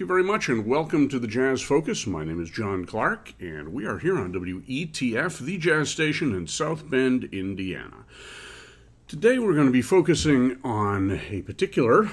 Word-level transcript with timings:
thank 0.00 0.08
you 0.08 0.14
very 0.14 0.24
much, 0.24 0.48
and 0.48 0.64
welcome 0.64 1.10
to 1.10 1.18
the 1.18 1.26
Jazz 1.26 1.60
Focus. 1.60 2.06
My 2.06 2.24
name 2.24 2.42
is 2.42 2.48
John 2.48 2.86
Clark, 2.86 3.34
and 3.38 3.70
we 3.70 3.84
are 3.84 3.98
here 3.98 4.16
on 4.16 4.32
WETF, 4.32 5.40
the 5.40 5.58
jazz 5.58 5.90
station 5.90 6.34
in 6.34 6.46
South 6.46 6.88
Bend, 6.88 7.24
Indiana. 7.24 8.06
Today 9.08 9.38
we're 9.38 9.52
going 9.52 9.66
to 9.66 9.72
be 9.72 9.82
focusing 9.82 10.56
on 10.64 11.20
a 11.28 11.42
particular 11.42 12.08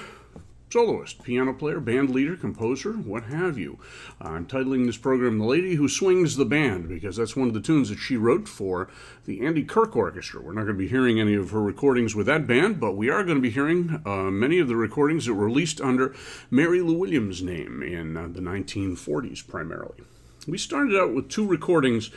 soloist, 0.70 1.22
piano 1.22 1.52
player, 1.54 1.80
band 1.80 2.10
leader, 2.10 2.36
composer, 2.36 2.92
what 2.92 3.24
have 3.24 3.58
you. 3.58 3.78
I'm 4.20 4.46
titling 4.46 4.86
this 4.86 4.98
program 4.98 5.38
The 5.38 5.46
Lady 5.46 5.76
Who 5.76 5.88
Swings 5.88 6.36
the 6.36 6.44
Band 6.44 6.88
because 6.88 7.16
that's 7.16 7.36
one 7.36 7.48
of 7.48 7.54
the 7.54 7.60
tunes 7.60 7.88
that 7.88 7.98
she 7.98 8.16
wrote 8.16 8.48
for 8.48 8.90
the 9.24 9.44
Andy 9.44 9.64
Kirk 9.64 9.96
Orchestra. 9.96 10.42
We're 10.42 10.52
not 10.52 10.64
going 10.64 10.76
to 10.76 10.82
be 10.82 10.88
hearing 10.88 11.20
any 11.20 11.34
of 11.34 11.50
her 11.50 11.62
recordings 11.62 12.14
with 12.14 12.26
that 12.26 12.46
band, 12.46 12.80
but 12.80 12.96
we 12.96 13.08
are 13.08 13.24
going 13.24 13.38
to 13.38 13.42
be 13.42 13.50
hearing 13.50 14.02
uh, 14.04 14.30
many 14.30 14.58
of 14.58 14.68
the 14.68 14.76
recordings 14.76 15.24
that 15.26 15.34
were 15.34 15.46
released 15.46 15.80
under 15.80 16.14
Mary 16.50 16.82
Lou 16.82 16.98
Williams' 16.98 17.42
name 17.42 17.82
in 17.82 18.16
uh, 18.16 18.28
the 18.28 18.40
1940s 18.40 19.46
primarily. 19.46 20.02
We 20.46 20.58
started 20.58 20.96
out 20.96 21.14
with 21.14 21.30
two 21.30 21.46
recordings 21.46 22.10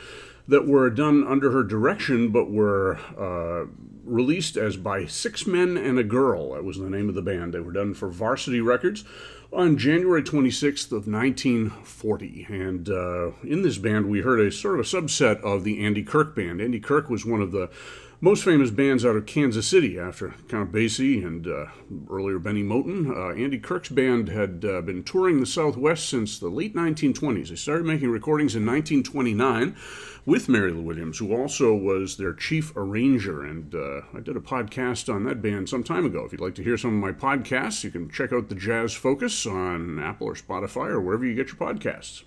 that 0.48 0.66
were 0.66 0.90
done 0.90 1.26
under 1.26 1.52
her 1.52 1.62
direction 1.62 2.30
but 2.30 2.50
were 2.50 2.98
uh, 3.16 3.66
released 4.12 4.56
as 4.56 4.76
by 4.76 5.06
Six 5.06 5.46
Men 5.46 5.76
and 5.76 5.98
a 5.98 6.04
Girl. 6.04 6.52
That 6.52 6.64
was 6.64 6.78
the 6.78 6.90
name 6.90 7.08
of 7.08 7.14
the 7.14 7.22
band. 7.22 7.54
They 7.54 7.60
were 7.60 7.72
done 7.72 7.94
for 7.94 8.08
Varsity 8.08 8.60
Records 8.60 9.04
on 9.52 9.76
January 9.76 10.22
26th 10.22 10.92
of 10.92 11.06
1940. 11.06 12.46
And 12.48 12.88
uh, 12.88 13.32
in 13.42 13.62
this 13.62 13.78
band, 13.78 14.08
we 14.08 14.20
heard 14.20 14.40
a 14.40 14.50
sort 14.50 14.78
of 14.78 14.80
a 14.80 14.88
subset 14.88 15.40
of 15.42 15.64
the 15.64 15.84
Andy 15.84 16.02
Kirk 16.02 16.34
band. 16.34 16.60
Andy 16.60 16.80
Kirk 16.80 17.10
was 17.10 17.26
one 17.26 17.42
of 17.42 17.52
the 17.52 17.70
most 18.22 18.44
famous 18.44 18.70
bands 18.70 19.04
out 19.04 19.16
of 19.16 19.26
Kansas 19.26 19.66
City 19.66 19.98
after 19.98 20.34
Count 20.48 20.70
Basie 20.70 21.26
and 21.26 21.44
uh, 21.46 21.66
earlier 22.08 22.38
Benny 22.38 22.62
Moten. 22.62 23.10
Uh, 23.10 23.34
Andy 23.34 23.58
Kirk's 23.58 23.88
band 23.88 24.28
had 24.28 24.64
uh, 24.64 24.80
been 24.80 25.02
touring 25.02 25.40
the 25.40 25.46
Southwest 25.46 26.08
since 26.08 26.38
the 26.38 26.48
late 26.48 26.72
1920s. 26.72 27.48
They 27.48 27.56
started 27.56 27.84
making 27.84 28.10
recordings 28.10 28.54
in 28.54 28.64
1929 28.64 29.74
with 30.24 30.48
Mary 30.48 30.70
Lou 30.70 30.82
Williams, 30.82 31.18
who 31.18 31.34
also 31.34 31.74
was 31.74 32.16
their 32.16 32.32
chief 32.32 32.72
arranger. 32.76 33.44
And 33.44 33.74
uh, 33.74 34.02
I 34.14 34.20
did 34.20 34.36
a 34.36 34.40
podcast 34.40 35.12
on 35.12 35.24
that 35.24 35.42
band 35.42 35.68
some 35.68 35.82
time 35.82 36.06
ago. 36.06 36.24
If 36.24 36.32
you'd 36.32 36.40
like 36.40 36.54
to 36.56 36.62
hear 36.62 36.78
some 36.78 36.94
of 36.94 37.00
my 37.00 37.12
podcasts, 37.12 37.82
you 37.82 37.90
can 37.90 38.08
check 38.08 38.32
out 38.32 38.48
the 38.48 38.54
Jazz 38.54 38.94
Focus 38.94 39.46
on 39.46 39.98
Apple 39.98 40.28
or 40.28 40.34
Spotify 40.34 40.88
or 40.88 41.00
wherever 41.00 41.24
you 41.24 41.34
get 41.34 41.48
your 41.48 41.56
podcasts. 41.56 42.22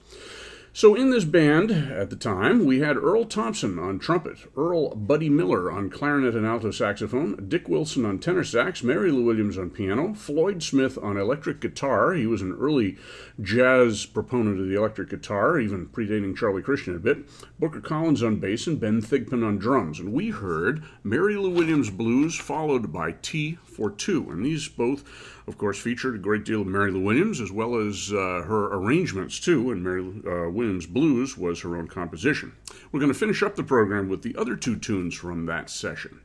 So, 0.75 0.94
in 0.94 1.10
this 1.10 1.24
band 1.24 1.72
at 1.72 2.10
the 2.10 2.18
time, 2.18 2.66
we 2.66 2.81
had 2.81 2.98
Earl 2.98 3.24
Thompson 3.24 3.80
on 3.80 3.98
trumpet, 3.98 4.39
Earl 4.57 4.94
Buddy 4.94 5.30
Miller 5.30 5.72
on 5.72 5.89
clarinet 5.89 6.36
and 6.36 6.45
alto 6.45 6.69
saxophone, 6.69 7.45
Dick 7.48 7.69
Wilson 7.69 8.06
on 8.06 8.19
tenor 8.19 8.44
sax, 8.44 8.83
Mary 8.83 9.10
Lou 9.10 9.24
Williams 9.24 9.57
on 9.57 9.69
piano, 9.69 10.13
Floyd 10.13 10.62
Smith 10.62 10.98
on 11.01 11.16
electric 11.16 11.62
guitar. 11.62 12.13
He 12.13 12.27
was 12.27 12.42
an 12.42 12.57
early 12.60 12.98
jazz 13.39 14.06
proponent 14.06 14.60
of 14.60 14.68
the 14.68 14.75
electric 14.75 15.12
guitar, 15.12 15.62
even 15.62 15.88
predating 15.88 16.36
Charlie 16.36 16.62
Christian 16.62 16.94
a 16.94 17.00
bit, 17.00 17.19
Booker 17.57 17.80
Collins 17.80 18.22
on 18.22 18.42
bass, 18.42 18.68
and 18.68 18.77
Ben 18.77 19.01
Thigpen 19.01 19.48
on 19.48 19.57
drums. 19.57 20.01
And 20.01 20.12
we 20.12 20.31
heard 20.31 20.83
Mary 21.06 21.38
Lou 21.38 21.51
Williams 21.51 21.89
blues, 21.89 22.36
followed 22.38 22.92
by 22.92 23.13
Tea 23.13 23.60
for 23.63 23.89
Two. 23.89 24.30
And 24.30 24.45
these 24.45 24.68
both 24.68 25.06
of 25.48 25.57
course, 25.57 25.80
featured 25.80 26.16
a 26.16 26.19
great 26.19 26.44
deal 26.44 26.62
of 26.62 26.68
Mary 26.68 26.92
Lou 26.92 27.01
Williams, 27.01 27.39
as 27.39 27.51
well 27.51 27.75
as 27.75 28.12
uh, 28.12 28.42
her 28.48 28.74
arrangements, 28.74 29.39
too, 29.39 29.72
and 29.72 29.83
Mary 29.83 30.01
uh, 30.25 30.50
blues 30.88 31.38
was 31.38 31.62
her 31.62 31.77
own 31.77 31.88
composition. 31.88 32.53
We're 32.91 33.00
going 33.00 33.12
to 33.12 33.17
finish 33.17 33.44
up 33.44 33.56
the 33.56 33.63
program 33.63 34.09
with 34.09 34.21
the 34.21 34.35
other 34.35 34.56
two 34.56 34.77
tunes 34.77 35.15
from 35.15 35.45
that 35.45 35.69
session. 35.69 36.21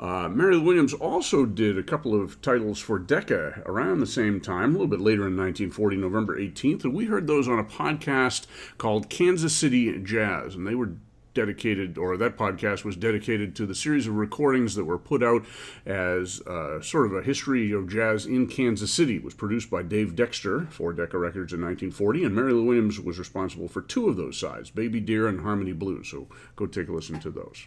Uh, 0.00 0.28
Mary 0.28 0.58
Williams 0.58 0.92
also 0.92 1.46
did 1.46 1.78
a 1.78 1.82
couple 1.82 2.20
of 2.20 2.40
titles 2.42 2.80
for 2.80 2.98
Decca 2.98 3.62
around 3.66 4.00
the 4.00 4.06
same 4.06 4.40
time, 4.40 4.70
a 4.70 4.72
little 4.72 4.86
bit 4.86 5.00
later 5.00 5.26
in 5.28 5.36
1940, 5.36 5.96
November 5.96 6.38
18th, 6.38 6.84
and 6.84 6.94
we 6.94 7.06
heard 7.06 7.26
those 7.26 7.46
on 7.46 7.58
a 7.58 7.64
podcast 7.64 8.46
called 8.78 9.08
Kansas 9.08 9.56
City 9.56 9.98
Jazz, 10.00 10.54
and 10.54 10.66
they 10.66 10.74
were 10.74 10.94
dedicated, 11.34 11.98
or 11.98 12.16
that 12.16 12.36
podcast 12.36 12.84
was 12.84 12.96
dedicated 12.96 13.54
to 13.56 13.66
the 13.66 13.74
series 13.74 14.06
of 14.06 14.14
recordings 14.14 14.74
that 14.74 14.84
were 14.84 14.98
put 14.98 15.22
out 15.22 15.44
as 15.84 16.40
uh, 16.42 16.80
sort 16.80 17.06
of 17.06 17.14
a 17.14 17.22
history 17.22 17.72
of 17.72 17.88
jazz 17.88 18.26
in 18.26 18.46
Kansas 18.46 18.92
City. 18.92 19.16
It 19.16 19.24
was 19.24 19.34
produced 19.34 19.70
by 19.70 19.82
Dave 19.82 20.16
Dexter 20.16 20.66
for 20.70 20.92
Decca 20.92 21.18
Records 21.18 21.52
in 21.52 21.60
1940, 21.60 22.24
and 22.24 22.34
Mary 22.34 22.52
Lou 22.52 22.64
Williams 22.64 23.00
was 23.00 23.18
responsible 23.18 23.68
for 23.68 23.82
two 23.82 24.08
of 24.08 24.16
those 24.16 24.38
sides, 24.38 24.70
Baby 24.70 25.00
Dear 25.00 25.28
and 25.28 25.40
Harmony 25.40 25.72
Blues. 25.72 26.08
So 26.08 26.28
go 26.56 26.66
take 26.66 26.88
a 26.88 26.92
listen 26.92 27.20
to 27.20 27.30
those. 27.30 27.66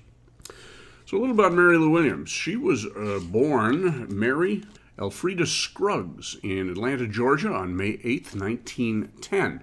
So, 1.06 1.18
a 1.18 1.20
little 1.20 1.40
about 1.40 1.54
Mary 1.54 1.78
Lou 1.78 1.90
Williams. 1.90 2.30
She 2.30 2.58
was 2.58 2.86
uh, 2.86 3.22
born 3.24 4.08
Mary 4.10 4.64
Elfrida 5.00 5.46
Scruggs 5.46 6.36
in 6.42 6.70
Atlanta, 6.70 7.08
Georgia 7.08 7.54
on 7.54 7.78
May 7.78 8.00
8, 8.04 8.36
1910. 8.36 9.62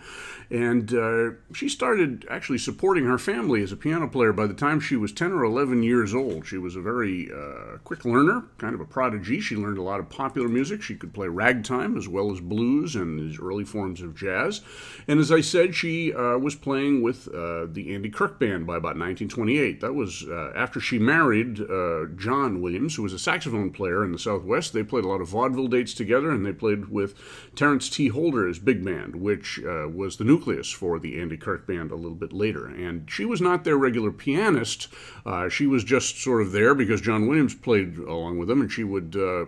And 0.54 0.94
uh, 0.94 1.30
she 1.52 1.68
started 1.68 2.24
actually 2.30 2.58
supporting 2.58 3.06
her 3.06 3.18
family 3.18 3.60
as 3.64 3.72
a 3.72 3.76
piano 3.76 4.06
player 4.06 4.32
by 4.32 4.46
the 4.46 4.54
time 4.54 4.78
she 4.78 4.94
was 4.94 5.10
10 5.10 5.32
or 5.32 5.42
11 5.42 5.82
years 5.82 6.14
old. 6.14 6.46
She 6.46 6.58
was 6.58 6.76
a 6.76 6.80
very 6.80 7.28
uh, 7.28 7.78
quick 7.82 8.04
learner, 8.04 8.44
kind 8.58 8.72
of 8.72 8.80
a 8.80 8.84
prodigy. 8.84 9.40
She 9.40 9.56
learned 9.56 9.78
a 9.78 9.82
lot 9.82 9.98
of 9.98 10.08
popular 10.08 10.48
music. 10.48 10.80
She 10.80 10.94
could 10.94 11.12
play 11.12 11.26
ragtime 11.26 11.98
as 11.98 12.06
well 12.06 12.30
as 12.30 12.38
blues 12.38 12.94
and 12.94 13.18
these 13.18 13.40
early 13.40 13.64
forms 13.64 14.00
of 14.00 14.14
jazz. 14.14 14.60
And 15.08 15.18
as 15.18 15.32
I 15.32 15.40
said, 15.40 15.74
she 15.74 16.14
uh, 16.14 16.38
was 16.38 16.54
playing 16.54 17.02
with 17.02 17.26
uh, 17.34 17.66
the 17.66 17.92
Andy 17.92 18.08
Kirk 18.08 18.38
Band 18.38 18.64
by 18.64 18.76
about 18.76 18.96
1928. 18.96 19.80
That 19.80 19.94
was 19.94 20.22
uh, 20.22 20.52
after 20.54 20.78
she 20.78 21.00
married 21.00 21.62
uh, 21.62 22.04
John 22.14 22.62
Williams, 22.62 22.94
who 22.94 23.02
was 23.02 23.12
a 23.12 23.18
saxophone 23.18 23.72
player 23.72 24.04
in 24.04 24.12
the 24.12 24.20
Southwest. 24.20 24.72
They 24.72 24.84
played 24.84 25.04
a 25.04 25.08
lot 25.08 25.20
of 25.20 25.30
vaudeville 25.30 25.66
dates 25.66 25.94
together, 25.94 26.30
and 26.30 26.46
they 26.46 26.52
played 26.52 26.90
with 26.90 27.16
Terence 27.56 27.90
T. 27.90 28.06
Holder's 28.06 28.60
big 28.60 28.84
band, 28.84 29.16
which 29.16 29.58
was 29.64 30.16
the 30.16 30.24
nucleus 30.24 30.43
for 30.44 30.98
the 30.98 31.20
Andy 31.20 31.36
Kirk 31.36 31.66
band 31.66 31.90
a 31.90 31.96
little 31.96 32.16
bit 32.16 32.32
later. 32.32 32.66
And 32.66 33.10
she 33.10 33.24
was 33.24 33.40
not 33.40 33.64
their 33.64 33.76
regular 33.76 34.12
pianist. 34.12 34.88
Uh, 35.24 35.48
she 35.48 35.66
was 35.66 35.84
just 35.84 36.20
sort 36.22 36.42
of 36.42 36.52
there 36.52 36.74
because 36.74 37.00
John 37.00 37.26
Williams 37.26 37.54
played 37.54 37.96
along 37.98 38.38
with 38.38 38.48
them, 38.48 38.60
and 38.60 38.70
she 38.70 38.84
would 38.84 39.16
uh, 39.16 39.42
uh, 39.42 39.46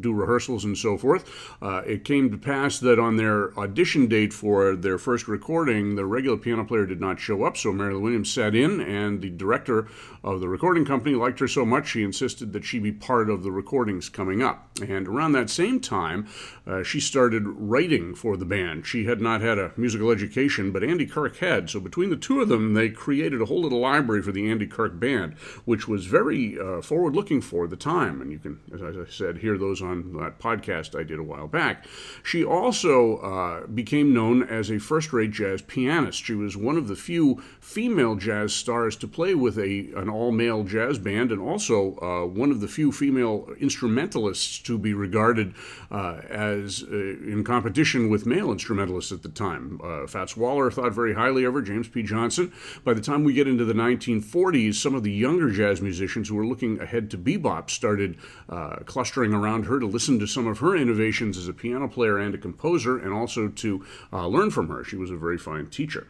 do 0.00 0.12
rehearsals 0.12 0.64
and 0.64 0.76
so 0.76 0.98
forth. 0.98 1.30
Uh, 1.62 1.82
it 1.86 2.04
came 2.04 2.30
to 2.30 2.36
pass 2.36 2.78
that 2.80 2.98
on 2.98 3.16
their 3.16 3.58
audition 3.58 4.06
date 4.06 4.32
for 4.32 4.76
their 4.76 4.98
first 4.98 5.28
recording, 5.28 5.96
the 5.96 6.04
regular 6.04 6.36
piano 6.36 6.64
player 6.64 6.86
did 6.86 7.00
not 7.00 7.18
show 7.18 7.44
up, 7.44 7.56
so 7.56 7.72
Mary 7.72 7.96
Williams 7.96 8.32
sat 8.32 8.54
in, 8.54 8.80
and 8.80 9.22
the 9.22 9.30
director 9.30 9.88
of 10.24 10.40
the 10.40 10.48
recording 10.48 10.86
company 10.86 11.14
liked 11.14 11.38
her 11.38 11.46
so 11.46 11.66
much 11.66 11.88
she 11.88 12.02
insisted 12.02 12.52
that 12.52 12.64
she 12.64 12.78
be 12.78 12.90
part 12.90 13.28
of 13.28 13.42
the 13.42 13.52
recordings 13.52 14.08
coming 14.08 14.42
up. 14.42 14.70
And 14.80 15.06
around 15.06 15.32
that 15.32 15.50
same 15.50 15.80
time, 15.80 16.26
uh, 16.66 16.82
she 16.82 16.98
started 16.98 17.42
writing 17.46 18.14
for 18.14 18.36
the 18.36 18.46
band. 18.46 18.86
She 18.86 19.04
had 19.04 19.20
not 19.20 19.42
had 19.42 19.58
a 19.58 19.72
musical 19.76 20.10
education, 20.10 20.72
but 20.72 20.82
Andy 20.82 21.06
Kirk 21.06 21.36
had. 21.36 21.68
So 21.68 21.78
between 21.78 22.08
the 22.08 22.16
two 22.16 22.40
of 22.40 22.48
them, 22.48 22.72
they 22.72 22.88
created 22.88 23.42
a 23.42 23.44
whole 23.44 23.60
little 23.60 23.80
library 23.80 24.22
for 24.22 24.32
the 24.32 24.50
Andy 24.50 24.66
Kirk 24.66 24.98
band, 24.98 25.34
which 25.64 25.86
was 25.86 26.06
very 26.06 26.58
uh, 26.58 26.80
forward 26.80 27.14
looking 27.14 27.40
for 27.40 27.66
the 27.66 27.76
time. 27.76 28.20
And 28.22 28.32
you 28.32 28.38
can, 28.38 28.60
as 28.72 28.80
I 28.80 29.10
said, 29.10 29.38
hear 29.38 29.58
those 29.58 29.82
on 29.82 30.14
that 30.14 30.38
podcast 30.38 30.98
I 30.98 31.02
did 31.02 31.18
a 31.18 31.22
while 31.22 31.48
back. 31.48 31.86
She 32.22 32.42
also 32.42 33.18
uh, 33.18 33.66
became 33.66 34.14
known 34.14 34.42
as 34.42 34.70
a 34.70 34.78
first 34.78 35.12
rate 35.12 35.32
jazz 35.32 35.60
pianist. 35.60 36.24
She 36.24 36.34
was 36.34 36.56
one 36.56 36.76
of 36.76 36.88
the 36.88 36.96
few 36.96 37.42
female 37.60 38.16
jazz 38.16 38.54
stars 38.54 38.96
to 38.96 39.06
play 39.06 39.34
with 39.34 39.58
a, 39.58 39.90
an 39.96 40.08
all 40.14 40.32
male 40.32 40.62
jazz 40.64 40.98
band, 40.98 41.32
and 41.32 41.40
also 41.40 41.96
uh, 41.96 42.26
one 42.26 42.50
of 42.50 42.60
the 42.60 42.68
few 42.68 42.92
female 42.92 43.48
instrumentalists 43.60 44.58
to 44.60 44.78
be 44.78 44.94
regarded 44.94 45.54
uh, 45.90 46.20
as 46.30 46.84
uh, 46.84 46.94
in 46.94 47.42
competition 47.44 48.08
with 48.08 48.24
male 48.24 48.52
instrumentalists 48.52 49.12
at 49.12 49.22
the 49.22 49.28
time. 49.28 49.80
Uh, 49.82 50.06
Fats 50.06 50.36
Waller 50.36 50.70
thought 50.70 50.92
very 50.92 51.14
highly 51.14 51.44
of 51.44 51.54
her, 51.54 51.62
James 51.62 51.88
P. 51.88 52.02
Johnson. 52.02 52.52
By 52.84 52.94
the 52.94 53.00
time 53.00 53.24
we 53.24 53.32
get 53.32 53.48
into 53.48 53.64
the 53.64 53.74
1940s, 53.74 54.74
some 54.74 54.94
of 54.94 55.02
the 55.02 55.12
younger 55.12 55.50
jazz 55.50 55.80
musicians 55.80 56.28
who 56.28 56.36
were 56.36 56.46
looking 56.46 56.80
ahead 56.80 57.10
to 57.10 57.18
bebop 57.18 57.68
started 57.68 58.16
uh, 58.48 58.76
clustering 58.86 59.34
around 59.34 59.66
her 59.66 59.80
to 59.80 59.86
listen 59.86 60.18
to 60.20 60.26
some 60.26 60.46
of 60.46 60.58
her 60.58 60.76
innovations 60.76 61.36
as 61.36 61.48
a 61.48 61.52
piano 61.52 61.88
player 61.88 62.18
and 62.18 62.34
a 62.34 62.38
composer, 62.38 62.98
and 62.98 63.12
also 63.12 63.48
to 63.48 63.84
learn 64.12 64.50
from 64.50 64.68
her. 64.68 64.84
She 64.84 64.96
was 64.96 65.10
a 65.10 65.16
very 65.16 65.38
fine 65.38 65.66
teacher. 65.66 66.06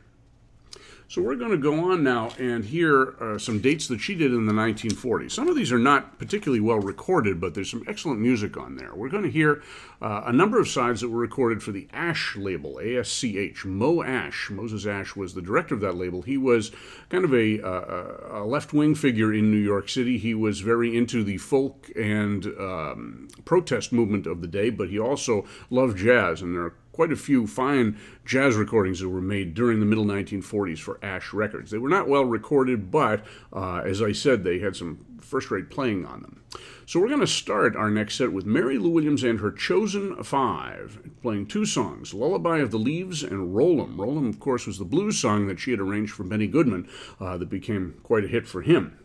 So 1.14 1.22
we're 1.22 1.36
going 1.36 1.52
to 1.52 1.56
go 1.56 1.92
on 1.92 2.02
now 2.02 2.32
and 2.40 2.64
hear 2.64 3.14
uh, 3.20 3.38
some 3.38 3.60
dates 3.60 3.86
that 3.86 4.00
she 4.00 4.16
did 4.16 4.32
in 4.32 4.46
the 4.46 4.52
1940s. 4.52 5.30
Some 5.30 5.46
of 5.46 5.54
these 5.54 5.70
are 5.70 5.78
not 5.78 6.18
particularly 6.18 6.58
well 6.58 6.80
recorded, 6.80 7.40
but 7.40 7.54
there's 7.54 7.70
some 7.70 7.84
excellent 7.86 8.18
music 8.18 8.56
on 8.56 8.74
there. 8.74 8.92
We're 8.92 9.10
going 9.10 9.22
to 9.22 9.30
hear 9.30 9.62
uh, 10.02 10.22
a 10.26 10.32
number 10.32 10.58
of 10.58 10.66
sides 10.66 11.02
that 11.02 11.10
were 11.10 11.20
recorded 11.20 11.62
for 11.62 11.70
the 11.70 11.86
Asch 11.92 12.34
label, 12.34 12.80
ASCH. 12.80 13.64
Mo 13.64 14.02
Asch, 14.02 14.50
Moses 14.50 14.86
Asch, 14.86 15.14
was 15.14 15.34
the 15.34 15.40
director 15.40 15.76
of 15.76 15.80
that 15.82 15.94
label. 15.94 16.22
He 16.22 16.36
was 16.36 16.72
kind 17.10 17.24
of 17.24 17.32
a, 17.32 17.62
uh, 17.64 18.40
a 18.40 18.44
left 18.44 18.72
wing 18.72 18.96
figure 18.96 19.32
in 19.32 19.52
New 19.52 19.56
York 19.56 19.88
City. 19.88 20.18
He 20.18 20.34
was 20.34 20.62
very 20.62 20.96
into 20.96 21.22
the 21.22 21.38
folk 21.38 21.92
and 21.94 22.44
um, 22.58 23.28
protest 23.44 23.92
movement 23.92 24.26
of 24.26 24.40
the 24.40 24.48
day, 24.48 24.68
but 24.68 24.88
he 24.88 24.98
also 24.98 25.46
loved 25.70 25.96
jazz, 25.96 26.42
and 26.42 26.56
there 26.56 26.62
are 26.62 26.74
quite 26.94 27.10
a 27.10 27.16
few 27.16 27.46
fine 27.46 27.98
jazz 28.24 28.54
recordings 28.54 29.00
that 29.00 29.08
were 29.08 29.20
made 29.20 29.52
during 29.52 29.80
the 29.80 29.86
middle 29.86 30.04
1940s 30.04 30.78
for 30.78 30.98
Asch 31.02 31.32
Records. 31.32 31.72
They 31.72 31.78
were 31.78 31.88
not 31.88 32.08
well 32.08 32.24
recorded, 32.24 32.90
but 32.90 33.24
uh, 33.52 33.78
as 33.78 34.00
I 34.00 34.12
said, 34.12 34.44
they 34.44 34.60
had 34.60 34.76
some 34.76 35.04
first 35.20 35.50
rate 35.50 35.70
playing 35.70 36.06
on 36.06 36.22
them. 36.22 36.42
So 36.86 37.00
we're 37.00 37.08
going 37.08 37.20
to 37.20 37.26
start 37.26 37.74
our 37.74 37.90
next 37.90 38.16
set 38.16 38.32
with 38.32 38.46
Mary 38.46 38.78
Lou 38.78 38.90
Williams 38.90 39.24
and 39.24 39.40
her 39.40 39.50
Chosen 39.50 40.22
Five, 40.22 41.00
playing 41.20 41.46
two 41.46 41.66
songs 41.66 42.14
Lullaby 42.14 42.58
of 42.58 42.70
the 42.70 42.78
Leaves 42.78 43.24
and 43.24 43.56
Roll 43.56 43.82
'em. 43.82 44.00
Roll 44.00 44.16
'em, 44.16 44.28
of 44.28 44.38
course, 44.38 44.66
was 44.66 44.78
the 44.78 44.84
blues 44.84 45.18
song 45.18 45.48
that 45.48 45.58
she 45.58 45.72
had 45.72 45.80
arranged 45.80 46.12
for 46.12 46.22
Benny 46.22 46.46
Goodman 46.46 46.86
uh, 47.18 47.36
that 47.38 47.50
became 47.50 47.94
quite 48.04 48.24
a 48.24 48.28
hit 48.28 48.46
for 48.46 48.62
him. 48.62 48.98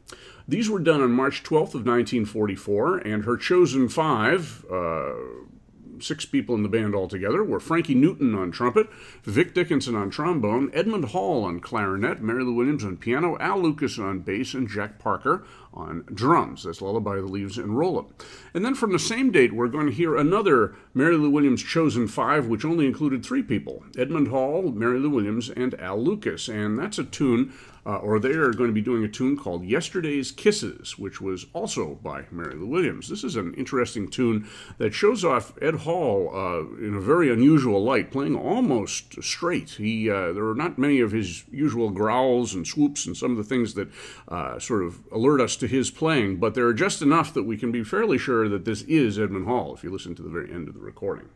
These 0.48 0.70
were 0.70 0.80
done 0.80 1.02
on 1.02 1.12
March 1.12 1.44
12th 1.44 1.76
of 1.76 1.86
1944, 1.86 2.98
and 2.98 3.24
her 3.26 3.38
Chosen 3.38 3.88
Five. 3.88 4.66
Uh, 4.72 5.14
six 6.04 6.26
people 6.26 6.56
in 6.56 6.64
the 6.64 6.70
band 6.70 6.96
altogether 6.96 7.44
were 7.44 7.60
Frankie 7.60 7.96
Newton 7.96 8.36
on 8.36 8.52
trumpet, 8.52 8.90
Vic 9.24 9.54
Dickenson 9.54 9.96
on 9.96 10.10
trombone, 10.10 10.70
Edmund 10.74 11.06
Hall 11.06 11.44
on 11.44 11.60
clarinet, 11.60 12.22
Mary 12.22 12.44
Lou 12.44 12.54
Williams 12.54 12.84
on 12.84 12.98
piano, 12.98 13.38
Al 13.40 13.62
Lucas 13.62 14.00
on 14.00 14.20
bass, 14.20 14.54
and 14.54 14.68
Jack 14.68 15.00
Parker 15.00 15.44
on 15.74 16.04
drums. 16.14 16.64
That's 16.64 16.82
Lullaby 16.82 17.18
of 17.18 17.28
the 17.28 17.32
Leaves 17.32 17.58
and 17.58 17.78
Roll 17.78 18.00
'em. 18.00 18.06
And 18.54 18.66
then 18.66 18.76
from 18.76 18.92
the 18.92 19.00
same 19.00 19.32
date, 19.32 19.54
we're 19.54 19.68
going 19.68 19.86
to 19.86 19.94
hear 19.94 20.16
another 20.16 20.76
Mary 20.94 21.16
Lou 21.16 21.30
Williams 21.30 21.64
Chosen 21.64 22.08
Five, 22.08 22.48
which 22.48 22.66
only 22.66 22.86
included 22.86 23.24
three 23.24 23.44
people 23.44 23.84
Edmund 23.98 24.30
Hall, 24.30 24.72
Mary 24.72 25.00
Lou 25.00 25.10
Williams, 25.10 25.50
and 25.50 25.80
Al 25.80 26.04
Lucas. 26.04 26.48
And 26.48 26.78
that's 26.78 26.98
a 26.98 27.04
tune 27.04 27.54
uh, 27.90 27.98
or 27.98 28.20
they 28.20 28.34
are 28.34 28.52
going 28.52 28.70
to 28.70 28.74
be 28.74 28.82
doing 28.82 29.04
a 29.04 29.08
tune 29.08 29.36
called 29.36 29.64
Yesterday's 29.64 30.32
Kisses, 30.32 31.00
which 31.00 31.20
was 31.20 31.48
also 31.54 31.96
by 32.04 32.26
Mary 32.30 32.54
Lou 32.54 32.68
Williams. 32.68 33.10
This 33.10 33.24
is 33.24 33.36
an 33.36 33.56
interesting 33.56 34.12
tune 34.12 34.48
that 34.78 34.94
shows 34.94 35.26
off 35.26 35.54
Ed 35.60 35.74
Hall 35.74 36.30
uh, 36.32 36.86
in 36.86 36.94
a 36.94 37.02
very 37.02 37.34
unusual 37.34 37.84
light, 37.84 38.12
playing 38.12 38.36
almost 38.36 39.24
straight. 39.24 39.72
He 39.72 40.08
uh, 40.08 40.34
there 40.34 40.48
are 40.48 40.56
not 40.56 40.78
many 40.78 41.00
of 41.00 41.12
his 41.12 41.46
usual 41.50 41.90
growls 41.90 42.54
and 42.54 42.68
swoops 42.68 43.08
and 43.08 43.18
some 43.18 43.32
of 43.32 43.38
the 43.38 43.44
things 43.44 43.74
that 43.74 43.90
uh, 44.28 44.60
sort 44.60 44.84
of 44.84 45.00
alert 45.12 45.42
us 45.42 45.56
to 45.56 45.68
his 45.68 45.90
playing, 45.90 46.38
but 46.38 46.54
there 46.54 46.68
are 46.68 46.76
just 46.76 47.02
enough 47.02 47.34
that 47.34 47.44
we 47.44 47.58
can 47.58 47.72
be 47.72 47.84
fairly 47.84 48.20
sure 48.20 48.48
that 48.48 48.66
this 48.66 48.84
is 48.84 49.18
Edmund 49.18 49.48
Hall 49.48 49.74
if 49.74 49.84
you 49.84 49.90
listen 49.90 50.14
to 50.14 50.22
the 50.22 50.30
very 50.30 50.54
end 50.54 50.68
of 50.68 50.76
the 50.76 50.80
recording. 50.80 51.30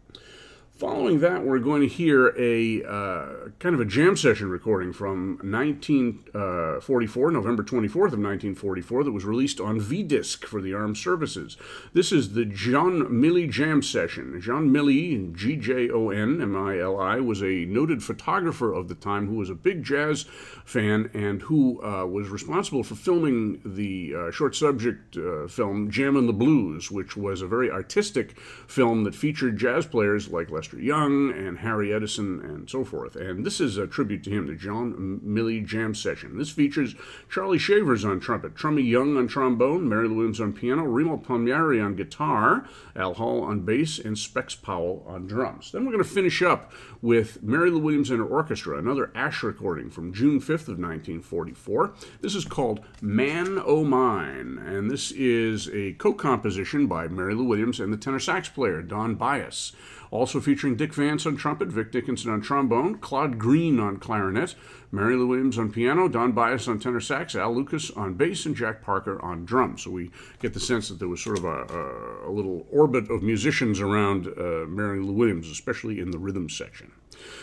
Following 0.75 1.19
that, 1.19 1.45
we're 1.45 1.59
going 1.59 1.81
to 1.81 1.87
hear 1.87 2.33
a 2.35 2.83
uh, 2.83 3.49
kind 3.59 3.75
of 3.75 3.79
a 3.79 3.85
jam 3.85 4.17
session 4.17 4.49
recording 4.49 4.91
from 4.91 5.37
1944, 5.43 7.29
November 7.29 7.61
24th 7.61 7.85
of 7.85 8.19
1944, 8.19 9.03
that 9.03 9.11
was 9.11 9.23
released 9.23 9.59
on 9.59 9.79
V-Disc 9.79 10.43
for 10.45 10.61
the 10.63 10.73
Armed 10.73 10.97
Services. 10.97 11.57
This 11.93 12.11
is 12.11 12.33
the 12.33 12.43
Gjon 12.43 13.07
Mili 13.09 13.47
Jam 13.47 13.83
Session. 13.83 14.41
Gjon 14.43 14.71
Mili, 14.71 15.31
G-J-O-N-M-I-L-I, 15.35 17.19
was 17.19 17.43
a 17.43 17.65
noted 17.65 18.01
photographer 18.03 18.73
of 18.73 18.87
the 18.87 18.95
time 18.95 19.27
who 19.27 19.35
was 19.35 19.51
a 19.51 19.55
big 19.55 19.83
jazz 19.83 20.25
fan 20.65 21.11
and 21.13 21.43
who 21.43 21.83
uh, 21.83 22.07
was 22.07 22.29
responsible 22.29 22.83
for 22.83 22.95
filming 22.95 23.61
the 23.63 24.15
uh, 24.15 24.31
short 24.31 24.55
subject 24.55 25.17
uh, 25.17 25.47
film 25.47 25.91
Jammin' 25.91 26.25
the 26.25 26.33
Blues, 26.33 26.89
which 26.89 27.15
was 27.15 27.43
a 27.43 27.47
very 27.47 27.69
artistic 27.69 28.39
film 28.67 29.03
that 29.03 29.13
featured 29.13 29.55
jazz 29.55 29.85
players 29.85 30.29
like 30.29 30.49
Lester 30.49 30.72
Young 30.77 31.31
and 31.31 31.59
Harry 31.59 31.93
Edison 31.93 32.41
and 32.41 32.69
so 32.69 32.83
forth. 32.83 33.15
And 33.15 33.45
this 33.45 33.59
is 33.59 33.77
a 33.77 33.87
tribute 33.87 34.23
to 34.23 34.29
him, 34.29 34.47
the 34.47 34.55
Gjon 34.55 35.21
Mili 35.21 35.65
Jam 35.65 35.93
Session. 35.95 36.37
This 36.37 36.49
features 36.49 36.95
Charlie 37.29 37.57
Shavers 37.57 38.05
on 38.05 38.19
trumpet, 38.19 38.55
Trummy 38.55 38.83
Young 38.83 39.17
on 39.17 39.27
trombone, 39.27 39.87
Mary 39.87 40.07
Lou 40.07 40.15
Williams 40.15 40.41
on 40.41 40.53
piano, 40.53 40.83
Remo 40.83 41.17
Palmieri 41.17 41.79
on 41.79 41.95
guitar, 41.95 42.67
Al 42.95 43.15
Hall 43.15 43.41
on 43.41 43.61
bass, 43.61 43.99
and 43.99 44.17
Specs 44.17 44.55
Powell 44.55 45.03
on 45.07 45.27
drums. 45.27 45.71
Then 45.71 45.85
we're 45.85 45.91
going 45.91 46.03
to 46.03 46.09
finish 46.09 46.41
up 46.41 46.71
with 47.01 47.43
Mary 47.43 47.69
Lou 47.69 47.79
Williams 47.79 48.09
and 48.09 48.19
her 48.19 48.25
orchestra, 48.25 48.77
another 48.77 49.11
Asch 49.15 49.43
recording 49.43 49.89
from 49.89 50.13
June 50.13 50.39
5th 50.39 50.67
of 50.67 50.79
1944. 50.79 51.93
This 52.21 52.35
is 52.35 52.45
called 52.45 52.81
Man 53.01 53.61
O' 53.65 53.83
Mine, 53.83 54.57
and 54.65 54.89
this 54.89 55.11
is 55.11 55.69
a 55.69 55.93
co-composition 55.93 56.87
by 56.87 57.07
Mary 57.07 57.33
Lou 57.33 57.43
Williams 57.43 57.79
and 57.79 57.91
the 57.91 57.97
tenor 57.97 58.19
sax 58.19 58.49
player 58.49 58.81
Don 58.81 59.15
Byas. 59.15 59.73
Also 60.13 60.39
featuring 60.39 60.75
Dick 60.75 60.93
Vance 60.93 61.25
on 61.25 61.35
trumpet, 61.35 61.69
Vic 61.69 61.91
Dickenson 61.91 62.29
on 62.31 62.39
trombone, 62.39 62.99
Claude 62.99 63.39
Greene 63.39 63.79
on 63.79 63.97
clarinet, 63.97 64.53
Mary 64.91 65.15
Lou 65.15 65.25
Williams 65.25 65.57
on 65.57 65.71
piano, 65.71 66.07
Don 66.07 66.33
Byas 66.33 66.67
on 66.67 66.77
tenor 66.77 66.99
sax, 66.99 67.33
Al 67.33 67.55
Lucas 67.55 67.89
on 67.89 68.13
bass, 68.13 68.45
and 68.45 68.55
Jack 68.55 68.83
Parker 68.83 69.19
on 69.23 69.43
drums. 69.43 69.81
So 69.81 69.89
we 69.89 70.11
get 70.39 70.53
the 70.53 70.59
sense 70.59 70.87
that 70.89 70.99
there 70.99 71.07
was 71.07 71.19
sort 71.19 71.39
of 71.39 71.45
a, 71.45 71.63
a, 71.63 72.29
a 72.29 72.31
little 72.31 72.67
orbit 72.69 73.09
of 73.09 73.23
musicians 73.23 73.81
around 73.81 74.27
uh, 74.27 74.67
Mary 74.67 74.99
Lou 74.99 75.13
Williams, 75.13 75.49
especially 75.49 75.99
in 75.99 76.11
the 76.11 76.19
rhythm 76.19 76.47
section. 76.47 76.91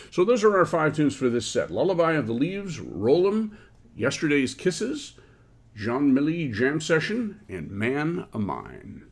So 0.09 0.23
those 0.23 0.41
are 0.45 0.57
our 0.57 0.65
five 0.65 0.95
tunes 0.95 1.13
for 1.13 1.27
this 1.27 1.45
set 1.45 1.71
Lullaby 1.71 2.13
of 2.13 2.25
the 2.25 2.31
Leaves, 2.31 2.79
Roll 2.79 3.27
'em, 3.27 3.57
Yesterday's 3.97 4.53
Kisses, 4.53 5.15
Gjon 5.77 6.13
Mili 6.13 6.53
Jam 6.53 6.79
Session, 6.79 7.41
and 7.49 7.69
Man 7.69 8.27
O' 8.33 8.39
Mine. 8.39 9.10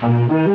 There's 0.00 0.30
a 0.30 0.47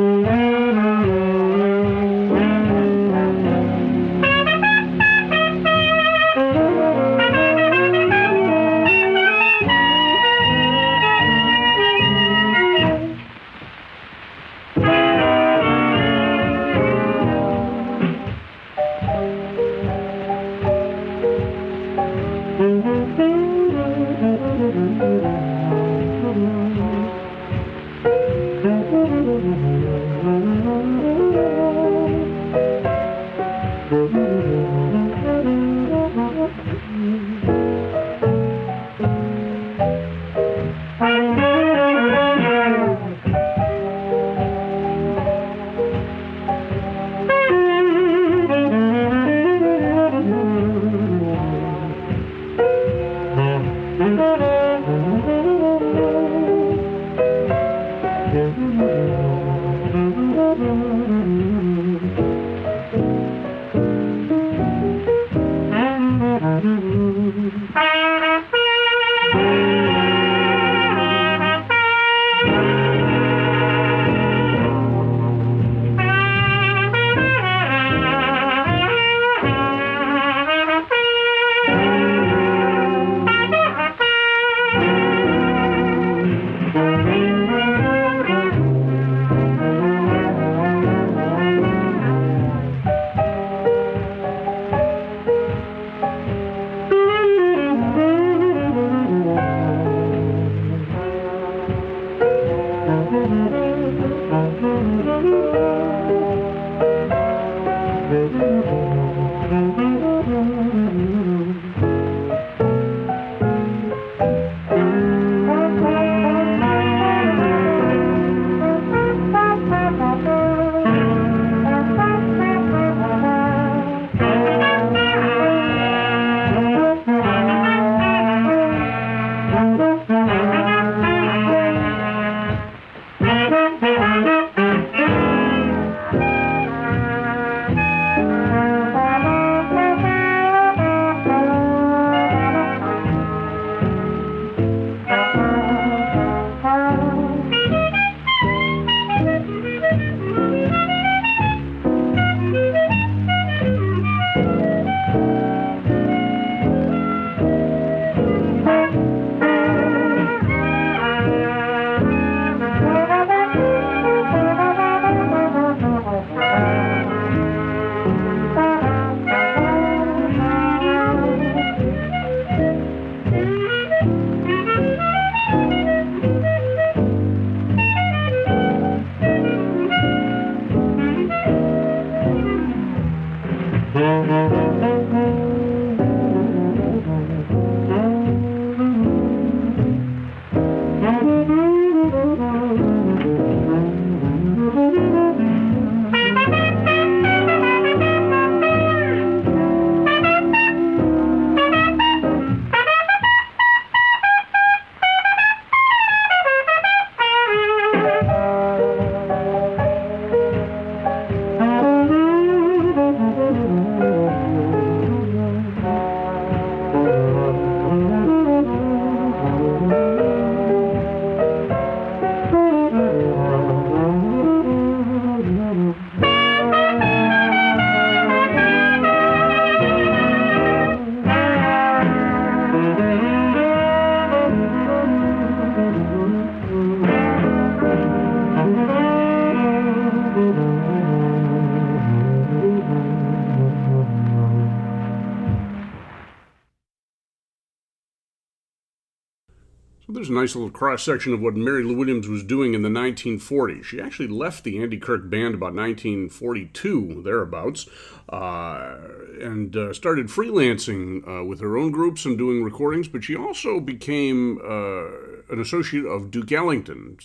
nice 250.44 250.54
little 250.54 250.70
cross 250.70 251.02
section 251.02 251.32
of 251.32 251.40
what 251.40 251.56
Mary 251.56 251.82
Lou 251.82 251.96
Williams 251.96 252.28
was 252.28 252.44
doing 252.44 252.74
in 252.74 252.82
the 252.82 252.90
1940s. 252.90 253.82
She 253.82 253.98
actually 253.98 254.28
left 254.28 254.62
the 254.62 254.78
Andy 254.82 254.98
Kirk 254.98 255.30
Band 255.30 255.54
about 255.54 255.72
1942, 255.72 257.22
thereabouts, 257.24 257.86
uh, 258.28 258.98
and 259.40 259.74
uh, 259.74 259.94
started 259.94 260.26
freelancing 260.26 261.26
uh, 261.26 261.42
with 261.46 261.60
her 261.60 261.78
own 261.78 261.92
groups 261.92 262.26
and 262.26 262.36
doing 262.36 262.62
recordings, 262.62 263.08
but 263.08 263.24
she 263.24 263.34
also 263.34 263.80
became 263.80 264.58
uh, 264.58 265.23
an 265.54 265.60
associate 265.60 266.04
of 266.04 266.30
Duke 266.30 266.52
Ellington, 266.52 267.16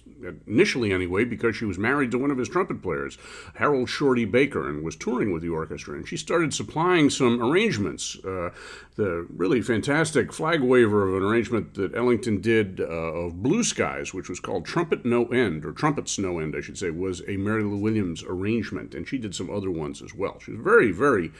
initially 0.48 0.94
anyway, 0.94 1.26
because 1.26 1.56
she 1.56 1.66
was 1.66 1.78
married 1.78 2.12
to 2.12 2.18
one 2.18 2.32
of 2.32 2.38
his 2.38 2.48
trumpet 2.48 2.82
players, 2.82 3.18
Harold 3.56 3.90
Shorty 3.90 4.26
Baker, 4.26 4.70
and 4.70 4.84
was 4.84 4.96
touring 4.96 5.34
with 5.34 5.42
the 5.42 5.50
orchestra. 5.50 5.96
And 5.96 6.08
she 6.08 6.16
started 6.16 6.54
supplying 6.54 7.10
some 7.10 7.42
arrangements. 7.42 8.18
Uh, 8.24 8.52
the 8.96 9.26
really 9.36 9.62
fantastic 9.62 10.32
flag 10.32 10.62
waver 10.62 11.08
of 11.08 11.16
an 11.16 11.24
arrangement 11.24 11.74
that 11.74 11.96
Ellington 11.96 12.40
did 12.42 12.80
uh, 12.80 12.84
of 12.84 13.42
Blue 13.42 13.64
Skies, 13.64 14.14
which 14.14 14.30
was 14.30 14.40
called 14.40 14.66
Trumpet 14.66 15.06
No 15.06 15.26
End, 15.28 15.66
or 15.66 15.72
Trumpets 15.72 16.20
No 16.20 16.40
End, 16.40 16.56
I 16.56 16.62
should 16.62 16.78
say, 16.78 16.90
was 16.90 17.22
a 17.28 17.38
Mary 17.38 17.64
Lou 17.64 17.78
Williams 17.78 18.24
arrangement. 18.24 18.94
And 18.94 19.08
she 19.08 19.18
did 19.18 19.34
some 19.34 19.50
other 19.50 19.72
ones 19.72 20.02
as 20.02 20.14
well. 20.14 20.40
She 20.40 20.52
was 20.52 20.62
very, 20.62 20.92
very 20.92 21.32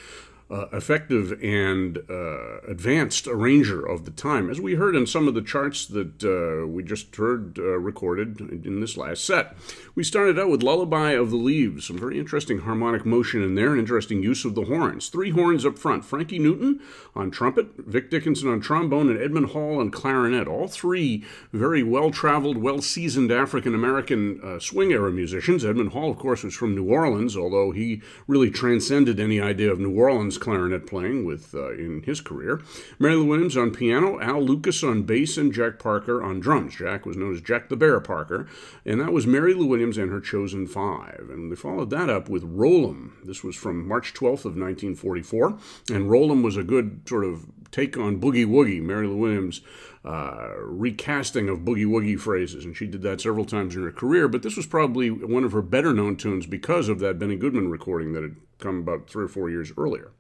uh, 0.52 0.66
effective 0.74 1.32
and 1.44 2.00
uh, 2.10 2.60
advanced 2.62 3.28
arranger 3.28 3.86
of 3.86 4.06
the 4.06 4.12
time, 4.12 4.50
as 4.50 4.60
we 4.60 4.76
heard 4.76 4.96
in 4.96 5.06
some 5.06 5.28
of 5.28 5.36
the 5.36 5.42
charts 5.42 5.86
that 5.86 6.24
uh, 6.24 6.66
we 6.66 6.82
just 6.84 7.16
heard 7.16 7.60
uh, 7.60 7.78
recorded 7.78 8.40
in 8.66 8.80
this 8.80 8.98
last 8.98 9.24
set. 9.24 9.56
We 9.94 10.04
started 10.04 10.40
out 10.40 10.50
with 10.50 10.64
Lullaby 10.64 11.12
of 11.12 11.30
the 11.30 11.36
Leaves, 11.36 11.86
some 11.86 12.00
very 12.00 12.18
interesting 12.18 12.60
harmonic 12.60 13.06
motion 13.06 13.44
in 13.44 13.54
there, 13.54 13.74
an 13.74 13.80
interesting 13.80 14.24
use 14.24 14.44
of 14.44 14.56
the 14.56 14.66
horns. 14.66 15.10
Three 15.10 15.30
horns 15.30 15.66
up 15.66 15.78
front 15.78 16.04
Frankie 16.04 16.40
Newton 16.40 16.80
on 17.16 17.30
trumpet, 17.30 17.68
Vic 17.78 18.10
Dickenson 18.10 18.50
on 18.50 18.60
trombone, 18.60 19.10
and 19.10 19.22
Edmund 19.22 19.52
Hall 19.52 19.80
on 19.80 19.92
clarinet. 19.92 20.48
All 20.48 20.68
three 20.68 21.24
very 21.54 21.84
well 21.84 22.10
traveled, 22.10 22.58
well 22.58 22.82
seasoned 22.82 23.32
African 23.32 23.76
American 23.76 24.42
uh, 24.44 24.60
swing 24.60 24.92
era 24.92 25.12
musicians. 25.12 25.64
Edmund 25.64 25.92
Hall, 25.92 26.10
of 26.10 26.18
course, 26.18 26.44
was 26.44 26.56
from 26.56 26.74
New 26.74 26.90
Orleans, 26.90 27.38
although 27.38 27.70
he 27.70 28.02
really 28.26 28.50
transcended 28.50 29.20
any 29.20 29.40
idea 29.40 29.72
of 29.72 29.80
New 29.80 29.96
Orleans 29.96 30.39
clarinet 30.40 30.88
playing 30.88 31.26
with 31.26 31.54
uh, 31.54 31.72
in 31.74 32.04
his 32.04 32.22
career. 32.22 32.62
Mary 32.98 33.16
Lou 33.16 33.26
Williams 33.26 33.58
on 33.58 33.72
piano, 33.72 34.20
Al 34.20 34.42
Lucas 34.42 34.84
on 34.84 35.04
bass, 35.04 35.38
and 35.38 35.54
Jack 35.54 35.80
Parker 35.80 36.24
on 36.24 36.40
drums. 36.40 36.76
Jack 36.76 37.06
was 37.06 37.18
known 37.18 37.34
as 37.34 37.42
Jack 37.42 37.70
the 37.70 37.76
Bear 37.76 38.00
Parker, 38.00 38.48
and 38.86 39.00
that 39.00 39.14
was 39.14 39.28
Mary 39.28 39.54
Lou 39.54 39.66
Williams 39.66 39.98
and 39.98 40.12
her 40.12 40.22
chosen 40.22 40.68
five. 40.68 41.28
And 41.30 41.52
they 41.52 41.56
followed 41.56 41.90
that 41.92 42.10
up 42.10 42.30
with 42.30 42.44
Roll 42.44 42.90
'em. 42.90 43.18
This 43.24 43.44
was 43.44 43.56
from 43.56 43.88
March 43.88 44.14
12th 44.14 44.46
of 44.46 44.56
1944, 44.56 45.58
and 45.92 46.10
Roll 46.10 46.32
'em 46.32 46.44
was 46.44 46.58
a 46.58 46.64
good 46.64 47.02
sort 47.08 47.26
of 47.26 47.46
take 47.72 47.98
on 47.98 48.20
Boogie 48.20 48.46
Woogie. 48.46 48.82
Mary 48.82 49.08
Lou 49.08 49.18
Williams 49.18 49.62
uh, 50.06 50.54
recasting 50.62 51.50
of 51.50 51.60
boogie 51.60 51.86
woogie 51.86 52.20
phrases, 52.20 52.64
and 52.64 52.76
she 52.76 52.88
did 52.88 53.02
that 53.02 53.22
several 53.22 53.46
times 53.46 53.76
in 53.76 53.84
her 53.84 53.92
career. 53.92 54.28
But 54.28 54.44
this 54.44 54.56
was 54.56 54.66
probably 54.66 55.10
one 55.10 55.44
of 55.44 55.52
her 55.52 55.62
better 55.62 55.94
known 55.94 56.16
tunes 56.16 56.46
because 56.46 56.88
of 56.88 57.00
that 57.00 57.20
Benny 57.20 57.36
Goodman 57.36 57.70
recording 57.70 58.14
that 58.14 58.24
had 58.24 58.38
come 58.60 58.80
about 58.80 59.10
three 59.10 59.26
or 59.26 59.28
four 59.28 59.50
years 59.50 59.74
earlier. 59.78 60.12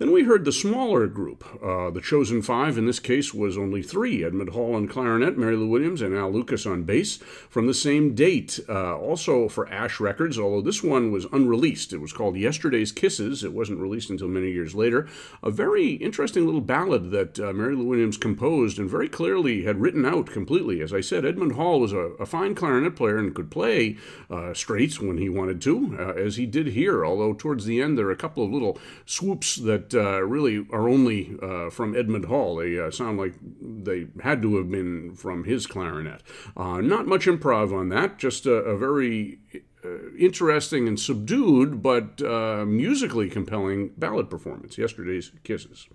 Then 0.00 0.12
we 0.12 0.22
heard 0.24 0.46
the 0.46 0.50
smaller 0.50 1.06
group. 1.08 1.44
Uh, 1.62 1.90
the 1.90 2.00
chosen 2.00 2.40
five, 2.40 2.78
in 2.78 2.86
this 2.86 2.98
case, 2.98 3.34
was 3.34 3.58
only 3.58 3.82
three 3.82 4.24
Edmund 4.24 4.48
Hall 4.48 4.74
on 4.74 4.88
clarinet, 4.88 5.36
Mary 5.36 5.54
Lou 5.54 5.68
Williams, 5.68 6.00
and 6.00 6.16
Al 6.16 6.32
Lucas 6.32 6.64
on 6.64 6.84
bass 6.84 7.18
from 7.50 7.66
the 7.66 7.74
same 7.74 8.14
date. 8.14 8.58
Uh, 8.66 8.96
also 8.96 9.46
for 9.46 9.68
Asch 9.68 10.00
Records, 10.00 10.38
although 10.38 10.62
this 10.62 10.82
one 10.82 11.12
was 11.12 11.26
unreleased. 11.32 11.92
It 11.92 11.98
was 11.98 12.14
called 12.14 12.38
Yesterday's 12.38 12.92
Kisses. 12.92 13.44
It 13.44 13.52
wasn't 13.52 13.78
released 13.78 14.08
until 14.08 14.28
many 14.28 14.50
years 14.50 14.74
later. 14.74 15.06
A 15.42 15.50
very 15.50 15.90
interesting 15.96 16.46
little 16.46 16.62
ballad 16.62 17.10
that 17.10 17.38
uh, 17.38 17.52
Mary 17.52 17.76
Lou 17.76 17.84
Williams 17.84 18.16
composed 18.16 18.78
and 18.78 18.88
very 18.88 19.10
clearly 19.10 19.64
had 19.64 19.82
written 19.82 20.06
out 20.06 20.28
completely. 20.28 20.80
As 20.80 20.94
I 20.94 21.02
said, 21.02 21.26
Edmund 21.26 21.56
Hall 21.56 21.78
was 21.78 21.92
a, 21.92 22.12
a 22.18 22.24
fine 22.24 22.54
clarinet 22.54 22.96
player 22.96 23.18
and 23.18 23.34
could 23.34 23.50
play 23.50 23.98
uh, 24.30 24.54
straights 24.54 24.98
when 24.98 25.18
he 25.18 25.28
wanted 25.28 25.60
to, 25.60 25.94
uh, 26.00 26.12
as 26.18 26.36
he 26.36 26.46
did 26.46 26.68
here, 26.68 27.04
although 27.04 27.34
towards 27.34 27.66
the 27.66 27.82
end 27.82 27.98
there 27.98 28.06
are 28.06 28.10
a 28.10 28.16
couple 28.16 28.42
of 28.42 28.50
little 28.50 28.78
swoops 29.04 29.56
that 29.56 29.89
uh, 29.94 30.22
really 30.22 30.66
are 30.72 30.88
only 30.88 31.36
uh, 31.42 31.70
from 31.70 31.96
Edmund 31.96 32.26
Hall. 32.26 32.56
They 32.56 32.78
uh, 32.78 32.90
sound 32.90 33.18
like 33.18 33.34
they 33.60 34.06
had 34.22 34.42
to 34.42 34.56
have 34.56 34.70
been 34.70 35.14
from 35.14 35.44
his 35.44 35.66
clarinet. 35.66 36.22
Uh, 36.56 36.80
not 36.80 37.06
much 37.06 37.26
improv 37.26 37.72
on 37.72 37.88
that, 37.90 38.18
just 38.18 38.46
a, 38.46 38.54
a 38.54 38.76
very 38.76 39.38
uh, 39.84 40.12
interesting 40.18 40.86
and 40.86 40.98
subdued, 40.98 41.82
but 41.82 42.20
uh, 42.22 42.64
musically 42.66 43.30
compelling 43.30 43.92
ballad 43.96 44.28
performance. 44.28 44.76
Yesterday's 44.76 45.32
Kisses. 45.42 45.88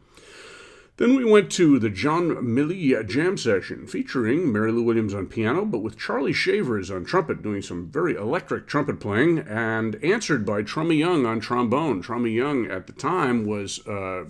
Then 0.97 1.17
we 1.17 1.25
went 1.25 1.51
to 1.53 1.77
the 1.77 1.89
Gjon 1.89 2.37
Mili 2.37 3.05
jam 3.09 3.37
session 3.37 3.85
featuring 3.85 4.51
Mary 4.51 4.71
Lou 4.71 4.81
Williams 4.81 5.13
on 5.13 5.25
piano, 5.25 5.65
but 5.65 5.79
with 5.79 5.97
Charlie 5.97 6.31
Shavers 6.31 6.89
on 6.89 7.03
trumpet 7.03 7.41
doing 7.41 7.61
some 7.61 7.87
very 7.87 8.15
electric 8.15 8.65
trumpet 8.65 9.01
playing, 9.01 9.39
and 9.39 10.01
answered 10.01 10.45
by 10.45 10.61
Trummy 10.61 10.95
Young 10.95 11.25
on 11.25 11.41
trombone. 11.41 12.01
Trummy 12.01 12.31
Young 12.31 12.71
at 12.71 12.87
the 12.87 12.93
time 12.93 13.45
was 13.45 13.85
uh, 13.85 14.23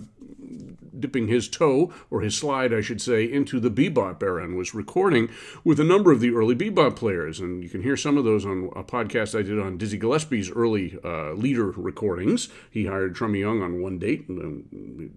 dipping 0.98 1.28
his 1.28 1.46
toe, 1.48 1.92
or 2.10 2.22
his 2.22 2.36
slide, 2.36 2.74
I 2.74 2.80
should 2.80 3.00
say, 3.00 3.30
into 3.30 3.60
the 3.60 3.70
bebop 3.70 4.20
era 4.20 4.42
and 4.42 4.56
was 4.56 4.74
recording 4.74 5.28
with 5.62 5.78
a 5.78 5.84
number 5.84 6.10
of 6.10 6.18
the 6.18 6.34
early 6.34 6.56
bebop 6.56 6.96
players. 6.96 7.38
And 7.38 7.62
you 7.62 7.68
can 7.68 7.82
hear 7.82 7.96
some 7.96 8.18
of 8.18 8.24
those 8.24 8.44
on 8.44 8.70
a 8.74 8.82
podcast 8.82 9.38
I 9.38 9.42
did 9.42 9.60
on 9.60 9.78
Dizzy 9.78 9.98
Gillespie's 9.98 10.50
early 10.50 10.98
uh, 11.04 11.32
leader 11.32 11.70
recordings. 11.70 12.48
He 12.72 12.86
hired 12.86 13.14
Trummy 13.14 13.38
Young 13.38 13.62
on 13.62 13.80
one 13.80 14.00
date. 14.00 14.28
And, 14.28 15.12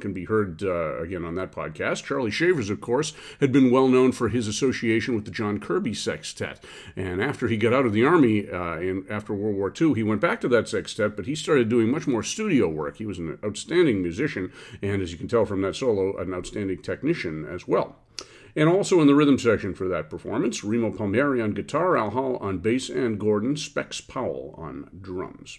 can 0.00 0.12
be 0.12 0.24
heard 0.24 0.62
uh, 0.62 1.00
again 1.00 1.24
on 1.24 1.34
that 1.36 1.52
podcast. 1.52 2.04
Charlie 2.04 2.30
Shavers, 2.30 2.70
of 2.70 2.80
course, 2.80 3.12
had 3.40 3.52
been 3.52 3.70
well 3.70 3.88
known 3.88 4.12
for 4.12 4.28
his 4.28 4.48
association 4.48 5.14
with 5.14 5.24
the 5.24 5.30
John 5.30 5.60
Kirby 5.60 5.94
Sextet. 5.94 6.62
And 6.96 7.22
after 7.22 7.48
he 7.48 7.56
got 7.56 7.72
out 7.72 7.86
of 7.86 7.92
the 7.92 8.04
Army 8.04 8.48
uh, 8.48 8.78
in, 8.78 9.06
after 9.08 9.32
World 9.32 9.56
War 9.56 9.72
II, 9.78 9.94
he 9.94 10.02
went 10.02 10.20
back 10.20 10.40
to 10.42 10.48
that 10.48 10.68
sextet, 10.68 11.16
but 11.16 11.26
he 11.26 11.34
started 11.34 11.68
doing 11.68 11.90
much 11.90 12.06
more 12.06 12.22
studio 12.22 12.68
work. 12.68 12.96
He 12.96 13.06
was 13.06 13.18
an 13.18 13.38
outstanding 13.44 14.02
musician, 14.02 14.52
and 14.82 15.00
as 15.00 15.12
you 15.12 15.18
can 15.18 15.28
tell 15.28 15.44
from 15.44 15.62
that 15.62 15.76
solo, 15.76 16.16
an 16.18 16.34
outstanding 16.34 16.82
technician 16.82 17.46
as 17.46 17.68
well. 17.68 17.96
And 18.54 18.68
also 18.68 19.00
in 19.00 19.06
the 19.06 19.14
rhythm 19.14 19.38
section 19.38 19.74
for 19.74 19.88
that 19.88 20.10
performance, 20.10 20.62
Remo 20.62 20.90
Palmieri 20.90 21.40
on 21.40 21.54
guitar, 21.54 21.96
Al 21.96 22.10
Hall 22.10 22.36
on 22.36 22.58
bass, 22.58 22.90
and 22.90 23.18
Gordon 23.18 23.56
Specs 23.56 24.00
Powell 24.00 24.54
on 24.58 24.90
drums. 25.00 25.58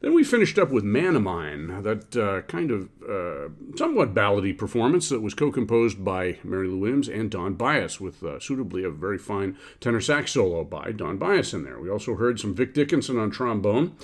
Then 0.00 0.14
we 0.14 0.24
finished 0.24 0.58
up 0.58 0.70
with 0.70 0.84
Man 0.84 1.16
O' 1.16 1.20
Mine, 1.20 1.82
that 1.82 2.16
uh, 2.16 2.42
kind 2.42 2.70
of 2.70 2.90
uh, 3.08 3.48
somewhat 3.76 4.14
ballady 4.14 4.56
performance 4.56 5.08
that 5.08 5.22
was 5.22 5.34
co 5.34 5.50
composed 5.50 6.04
by 6.04 6.38
Mary 6.44 6.68
Lou 6.68 6.78
Williams 6.78 7.08
and 7.08 7.30
Don 7.30 7.54
Byas, 7.56 7.98
with 7.98 8.22
uh, 8.22 8.38
suitably 8.38 8.84
a 8.84 8.90
very 8.90 9.18
fine 9.18 9.56
tenor 9.80 10.00
sax 10.00 10.32
solo 10.32 10.64
by 10.64 10.92
Don 10.92 11.18
Byas 11.18 11.54
in 11.54 11.64
there. 11.64 11.80
We 11.80 11.90
also 11.90 12.16
heard 12.16 12.38
some 12.38 12.54
Vic 12.54 12.74
Dickenson 12.74 13.18
on 13.18 13.30
trombone. 13.30 13.96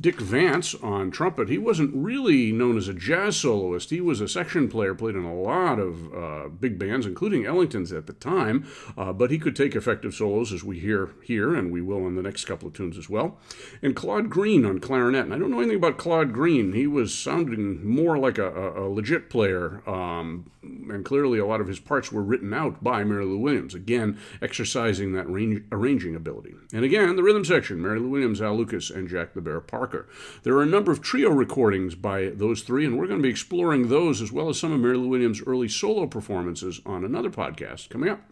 Dick 0.00 0.20
Vance 0.20 0.74
on 0.76 1.10
trumpet. 1.10 1.48
He 1.48 1.58
wasn't 1.58 1.94
really 1.94 2.52
known 2.52 2.76
as 2.76 2.88
a 2.88 2.94
jazz 2.94 3.36
soloist. 3.36 3.90
He 3.90 4.00
was 4.00 4.20
a 4.20 4.28
section 4.28 4.68
player, 4.68 4.94
played 4.94 5.14
in 5.14 5.24
a 5.24 5.34
lot 5.34 5.78
of 5.78 6.14
uh, 6.14 6.48
big 6.48 6.78
bands, 6.78 7.06
including 7.06 7.46
Ellington's 7.46 7.92
at 7.92 8.06
the 8.06 8.12
time, 8.12 8.66
uh, 8.96 9.12
but 9.12 9.30
he 9.30 9.38
could 9.38 9.56
take 9.56 9.74
effective 9.74 10.14
solos 10.14 10.52
as 10.52 10.62
we 10.62 10.78
hear 10.78 11.10
here, 11.22 11.54
and 11.54 11.72
we 11.72 11.80
will 11.80 12.04
on 12.04 12.14
the 12.14 12.22
next 12.22 12.44
couple 12.44 12.68
of 12.68 12.74
tunes 12.74 12.98
as 12.98 13.08
well. 13.08 13.38
And 13.82 13.96
Claude 13.96 14.28
Greene 14.30 14.64
on 14.64 14.80
clarinet. 14.80 15.24
And 15.24 15.34
I 15.34 15.38
don't 15.38 15.50
know 15.50 15.60
anything 15.60 15.76
about 15.76 15.98
Claude 15.98 16.32
Greene. 16.32 16.72
He 16.72 16.86
was 16.86 17.14
sounding 17.14 17.86
more 17.86 18.18
like 18.18 18.38
a, 18.38 18.50
a, 18.50 18.86
a 18.86 18.86
legit 18.88 19.30
player, 19.30 19.82
um, 19.88 20.50
and 20.62 21.04
clearly 21.04 21.38
a 21.38 21.46
lot 21.46 21.60
of 21.60 21.68
his 21.68 21.80
parts 21.80 22.12
were 22.12 22.22
written 22.22 22.52
out 22.52 22.82
by 22.84 23.02
Mary 23.04 23.24
Lou 23.24 23.38
Williams, 23.38 23.74
again, 23.74 24.18
exercising 24.42 25.12
that 25.12 25.30
range, 25.30 25.62
arranging 25.72 26.14
ability. 26.14 26.54
And 26.72 26.84
again, 26.84 27.16
the 27.16 27.22
rhythm 27.22 27.44
section 27.44 27.80
Mary 27.80 27.98
Lou 27.98 28.10
Williams, 28.10 28.42
Al 28.42 28.56
Lucas, 28.56 28.89
and 28.90 29.08
Jack 29.08 29.34
the 29.34 29.40
Bear 29.40 29.60
Parker. 29.60 30.08
There 30.42 30.54
are 30.56 30.62
a 30.62 30.66
number 30.66 30.92
of 30.92 31.00
trio 31.00 31.30
recordings 31.30 31.94
by 31.94 32.30
those 32.34 32.62
three, 32.62 32.84
and 32.84 32.98
we're 32.98 33.06
going 33.06 33.20
to 33.20 33.22
be 33.22 33.30
exploring 33.30 33.88
those 33.88 34.20
as 34.20 34.32
well 34.32 34.48
as 34.48 34.58
some 34.58 34.72
of 34.72 34.80
Mary 34.80 34.96
Lou 34.96 35.08
Williams' 35.08 35.42
early 35.46 35.68
solo 35.68 36.06
performances 36.06 36.80
on 36.84 37.04
another 37.04 37.30
podcast 37.30 37.88
coming 37.88 38.08
up. 38.08 38.22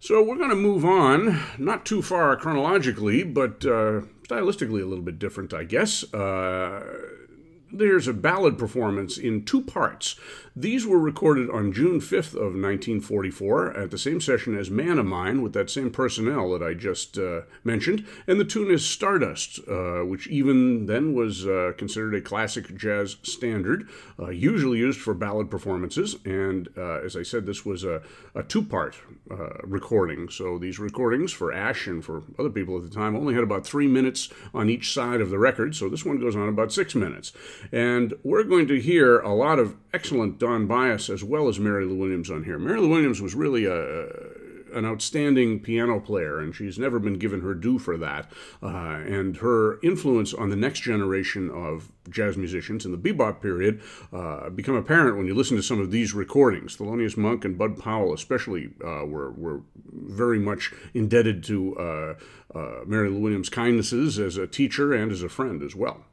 So 0.00 0.22
we're 0.22 0.36
going 0.36 0.50
to 0.50 0.56
move 0.56 0.84
on, 0.84 1.40
not 1.58 1.86
too 1.86 2.02
far 2.02 2.36
chronologically, 2.36 3.22
but 3.22 3.64
uh, 3.64 4.02
stylistically 4.28 4.82
a 4.82 4.86
little 4.86 5.02
bit 5.02 5.18
different, 5.18 5.54
I 5.54 5.64
guess. 5.64 6.12
Uh, 6.12 6.84
there's 7.72 8.06
a 8.06 8.12
ballad 8.12 8.58
performance 8.58 9.18
in 9.18 9.44
two 9.44 9.62
parts. 9.62 10.16
These 10.56 10.86
were 10.86 11.00
recorded 11.00 11.50
on 11.50 11.72
June 11.72 11.98
5th 11.98 12.34
of 12.34 12.54
1944 12.54 13.76
at 13.76 13.90
the 13.90 13.98
same 13.98 14.20
session 14.20 14.56
as 14.56 14.70
Man 14.70 15.00
O' 15.00 15.02
Mine 15.02 15.42
with 15.42 15.52
that 15.54 15.68
same 15.68 15.90
personnel 15.90 16.48
that 16.52 16.62
I 16.62 16.74
just 16.74 17.18
uh, 17.18 17.40
mentioned, 17.64 18.06
and 18.28 18.38
the 18.38 18.44
tune 18.44 18.70
is 18.70 18.86
Stardust, 18.86 19.58
uh, 19.68 20.04
which 20.04 20.28
even 20.28 20.86
then 20.86 21.12
was 21.12 21.44
uh, 21.44 21.72
considered 21.76 22.14
a 22.14 22.20
classic 22.20 22.76
jazz 22.76 23.16
standard, 23.24 23.88
uh, 24.16 24.28
usually 24.28 24.78
used 24.78 25.00
for 25.00 25.12
ballad 25.12 25.50
performances. 25.50 26.18
And 26.24 26.68
uh, 26.78 27.00
as 27.00 27.16
I 27.16 27.24
said, 27.24 27.46
this 27.46 27.66
was 27.66 27.82
a, 27.82 28.02
a 28.36 28.44
two-part 28.44 28.94
uh, 29.32 29.54
recording. 29.64 30.28
So 30.28 30.60
these 30.60 30.78
recordings 30.78 31.32
for 31.32 31.52
Asch 31.52 31.88
and 31.88 32.04
for 32.04 32.22
other 32.38 32.50
people 32.50 32.76
at 32.76 32.84
the 32.84 32.94
time 32.94 33.16
only 33.16 33.34
had 33.34 33.42
about 33.42 33.66
three 33.66 33.88
minutes 33.88 34.28
on 34.54 34.70
each 34.70 34.94
side 34.94 35.20
of 35.20 35.30
the 35.30 35.38
record. 35.38 35.74
So 35.74 35.88
this 35.88 36.04
one 36.04 36.20
goes 36.20 36.36
on 36.36 36.48
about 36.48 36.72
six 36.72 36.94
minutes, 36.94 37.32
and 37.72 38.14
we're 38.22 38.44
going 38.44 38.68
to 38.68 38.80
hear 38.80 39.18
a 39.18 39.34
lot 39.34 39.58
of 39.58 39.74
excellent 39.92 40.38
Don 40.44 40.68
Byas 40.68 41.08
as 41.08 41.24
well 41.24 41.48
as 41.48 41.58
Mary 41.58 41.86
Lou 41.86 41.96
Williams 41.96 42.30
on 42.30 42.44
here. 42.44 42.58
Mary 42.58 42.78
Lou 42.78 42.90
Williams 42.90 43.18
was 43.18 43.34
really 43.34 43.64
a, 43.64 44.08
an 44.74 44.84
outstanding 44.84 45.58
piano 45.58 45.98
player, 46.00 46.38
and 46.38 46.54
she's 46.54 46.78
never 46.78 46.98
been 46.98 47.14
given 47.14 47.40
her 47.40 47.54
due 47.54 47.78
for 47.78 47.96
that. 47.96 48.30
Uh, 48.62 48.68
and 48.68 49.38
her 49.38 49.80
influence 49.82 50.34
on 50.34 50.50
the 50.50 50.56
next 50.56 50.80
generation 50.80 51.50
of 51.50 51.90
jazz 52.10 52.36
musicians 52.36 52.84
in 52.84 52.92
the 52.92 52.98
bebop 52.98 53.40
period 53.40 53.80
uh, 54.12 54.50
become 54.50 54.74
apparent 54.74 55.16
when 55.16 55.26
you 55.26 55.34
listen 55.34 55.56
to 55.56 55.62
some 55.62 55.80
of 55.80 55.90
these 55.90 56.12
recordings. 56.12 56.76
Thelonious 56.76 57.16
Monk 57.16 57.46
and 57.46 57.56
Bud 57.56 57.78
Powell, 57.78 58.12
especially, 58.12 58.68
uh, 58.84 59.06
were 59.06 59.30
were 59.30 59.62
very 59.90 60.38
much 60.38 60.72
indebted 60.92 61.42
to 61.44 61.74
uh, 61.78 62.14
uh, 62.54 62.80
Mary 62.84 63.08
Lou 63.08 63.20
Williams' 63.20 63.48
kindnesses 63.48 64.18
as 64.18 64.36
a 64.36 64.46
teacher 64.46 64.92
and 64.92 65.10
as 65.10 65.22
a 65.22 65.30
friend 65.30 65.62
as 65.62 65.74
well. 65.74 66.04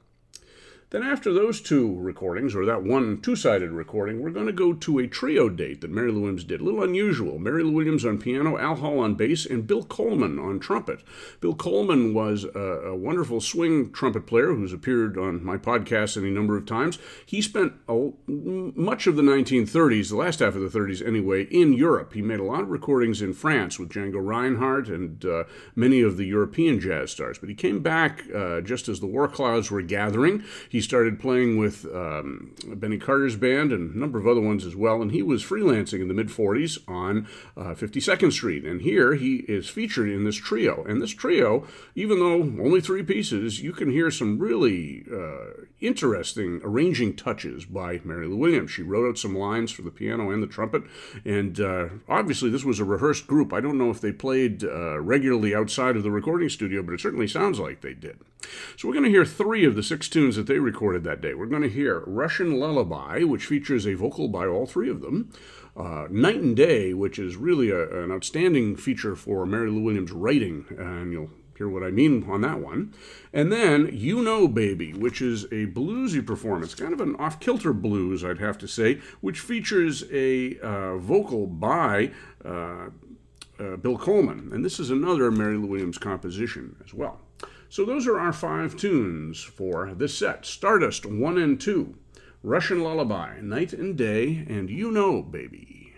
Then, 0.92 1.04
after 1.04 1.32
those 1.32 1.62
two 1.62 1.98
recordings, 2.02 2.54
or 2.54 2.66
that 2.66 2.84
one 2.84 3.22
two 3.22 3.38
sided 3.38 3.72
recording, 3.72 4.20
we're 4.20 4.30
going 4.30 4.48
to 4.48 4.52
go 4.52 4.74
to 4.74 5.00
a 5.00 5.08
trio 5.08 5.48
date 5.48 5.80
that 5.80 5.90
Mary 5.90 6.12
Lou 6.12 6.20
Williams 6.20 6.44
did. 6.44 6.60
A 6.60 6.66
little 6.66 6.84
unusual. 6.84 7.40
Mary 7.40 7.64
Lou 7.64 7.72
Williams 7.72 8.04
on 8.04 8.18
piano, 8.18 8.58
Al 8.58 8.76
Hall 8.76 9.00
on 9.00 9.16
bass, 9.16 9.46
and 9.46 9.66
Bill 9.66 9.84
Coleman 9.84 10.38
on 10.38 10.60
trumpet. 10.60 11.02
Bill 11.40 11.56
Coleman 11.56 12.14
was 12.14 12.44
a, 12.44 12.60
a 12.60 12.96
wonderful 12.96 13.40
swing 13.40 13.94
trumpet 13.94 14.28
player 14.28 14.54
who's 14.54 14.74
appeared 14.74 15.18
on 15.18 15.42
my 15.42 15.56
podcast 15.56 16.18
any 16.18 16.30
number 16.30 16.58
of 16.58 16.66
times. 16.66 17.00
He 17.26 17.42
spent 17.42 17.72
a, 17.88 18.10
much 18.28 19.08
of 19.08 19.16
the 19.16 19.24
1930s, 19.24 20.10
the 20.10 20.18
last 20.18 20.40
half 20.40 20.56
of 20.56 20.62
the 20.62 20.78
30s 20.78 21.08
anyway, 21.08 21.44
in 21.44 21.72
Europe. 21.72 22.12
He 22.12 22.22
made 22.22 22.42
a 22.42 22.44
lot 22.44 22.64
of 22.64 22.70
recordings 22.70 23.22
in 23.22 23.32
France 23.32 23.80
with 23.80 23.88
Django 23.88 24.22
Reinhardt 24.22 24.90
and 24.90 25.24
uh, 25.24 25.46
many 25.74 26.02
of 26.02 26.18
the 26.18 26.26
European 26.26 26.82
jazz 26.82 27.12
stars. 27.12 27.40
But 27.40 27.48
he 27.48 27.56
came 27.56 27.82
back 27.82 28.24
uh, 28.36 28.60
just 28.60 28.90
as 28.90 29.00
the 29.00 29.08
war 29.08 29.30
clouds 29.30 29.72
were 29.72 29.82
gathering. 29.82 30.44
He 30.68 30.81
he 30.82 30.88
started 30.88 31.20
playing 31.20 31.58
with 31.58 31.86
um, 31.94 32.56
Benny 32.66 32.98
Carter's 32.98 33.36
band 33.36 33.72
and 33.72 33.94
a 33.94 34.00
number 34.00 34.18
of 34.18 34.26
other 34.26 34.42
ones 34.42 34.66
as 34.66 34.76
well. 34.76 35.00
And 35.00 35.12
he 35.12 35.22
was 35.22 35.44
freelancing 35.44 36.02
in 36.02 36.08
the 36.08 36.14
mid 36.16 36.30
40s 36.30 36.80
on 36.88 37.28
uh, 37.56 37.76
52nd 37.76 38.32
Street. 38.32 38.66
And 38.66 38.82
here 38.82 39.14
he 39.14 39.46
is 39.48 39.70
featured 39.70 40.10
in 40.10 40.24
this 40.24 40.38
trio. 40.38 40.84
And 40.86 41.00
this 41.00 41.12
trio, 41.12 41.68
even 41.94 42.18
though 42.18 42.42
only 42.64 42.82
three 42.82 43.04
pieces, 43.04 43.62
you 43.62 43.74
can 43.74 43.92
hear 43.92 44.10
some 44.10 44.40
really 44.40 45.06
uh, 45.14 45.66
interesting 45.80 46.62
arranging 46.64 47.16
touches 47.16 47.66
by 47.66 48.02
Mary 48.04 48.28
Lou 48.28 48.38
Williams. 48.38 48.72
She 48.72 48.82
wrote 48.82 49.08
out 49.08 49.20
some 49.20 49.38
lines 49.38 49.70
for 49.70 49.84
the 49.84 49.92
piano 49.92 50.32
and 50.32 50.42
the 50.42 50.48
trumpet. 50.48 50.82
And 51.24 51.60
uh, 51.60 51.90
obviously, 52.10 52.50
this 52.50 52.66
was 52.66 52.80
a 52.80 52.86
rehearsed 52.86 53.28
group. 53.28 53.54
I 53.54 53.62
don't 53.62 53.78
know 53.78 53.92
if 53.92 54.02
they 54.02 54.12
played 54.12 54.64
uh, 54.64 55.00
regularly 55.00 55.54
outside 55.54 55.96
of 55.96 56.02
the 56.02 56.10
recording 56.10 56.50
studio, 56.50 56.82
but 56.82 56.94
it 56.94 57.02
certainly 57.02 57.28
sounds 57.28 57.60
like 57.60 57.82
they 57.82 57.94
did. 57.94 58.18
So 58.78 58.88
we're 58.88 58.94
going 58.94 59.06
to 59.06 59.12
hear 59.12 59.26
three 59.26 59.66
of 59.66 59.76
the 59.76 59.84
six 59.84 60.10
tunes 60.10 60.36
that 60.36 60.48
they 60.48 60.60
recorded 60.60 61.04
that 61.04 61.22
day. 61.22 61.34
We're 61.34 61.46
going 61.46 61.62
to 61.62 61.70
hear 61.70 62.04
Russian 62.08 62.60
Lullaby, 62.60 63.24
which 63.24 63.46
features 63.46 63.86
a 63.86 63.94
vocal 63.94 64.28
by 64.28 64.46
all 64.48 64.66
three 64.66 64.90
of 64.90 65.02
them. 65.02 65.32
Uh, 65.76 66.08
Night 66.10 66.42
and 66.42 66.56
Day, 66.56 66.94
which 66.94 67.18
is 67.18 67.38
really 67.38 67.70
a, 67.70 68.04
an 68.04 68.12
outstanding 68.12 68.76
feature 68.76 69.16
for 69.16 69.46
Mary 69.46 69.70
Lou 69.70 69.82
Williams' 69.82 70.12
writing, 70.12 70.66
and 70.78 71.14
you'll 71.14 71.30
hear 71.62 71.70
what 71.70 71.84
I 71.84 71.92
mean 71.92 72.28
on 72.30 72.42
that 72.42 72.60
one. 72.60 72.94
And 73.32 73.52
then 73.52 73.90
You 73.94 74.24
Know 74.24 74.48
Baby, 74.48 74.94
which 74.94 75.22
is 75.22 75.46
a 75.46 75.68
bluesy 75.68 76.26
performance, 76.26 76.74
kind 76.74 76.92
of 76.92 77.00
an 77.00 77.16
off 77.18 77.40
kilter 77.40 77.72
blues, 77.72 78.26
I'd 78.26 78.40
have 78.40 78.58
to 78.60 78.68
say, 78.68 79.00
which 79.22 79.40
features 79.40 80.04
a 80.12 80.58
uh, 80.60 80.98
vocal 80.98 81.46
by 81.48 82.12
uh, 82.44 82.88
uh, 83.60 83.76
Bill 83.78 83.98
Coleman. 83.98 84.50
And 84.52 84.66
this 84.66 84.80
is 84.80 84.90
another 84.90 85.30
Mary 85.30 85.56
Lou 85.56 85.68
Williams 85.68 86.00
composition 86.00 86.76
as 86.84 86.94
well. 86.94 87.20
So 87.72 87.86
those 87.86 88.06
are 88.06 88.20
our 88.20 88.34
five 88.34 88.76
tunes 88.76 89.42
for 89.42 89.94
this 89.94 90.18
set 90.18 90.46
Stardust 90.46 91.06
1 91.06 91.38
and 91.38 91.58
2, 91.58 91.96
Russian 92.44 92.84
Lullaby, 92.84 93.40
Night 93.40 93.72
and 93.72 93.98
Day, 93.98 94.46
and 94.50 94.70
You 94.70 94.92
Know, 94.92 95.22
Baby. 95.22 95.94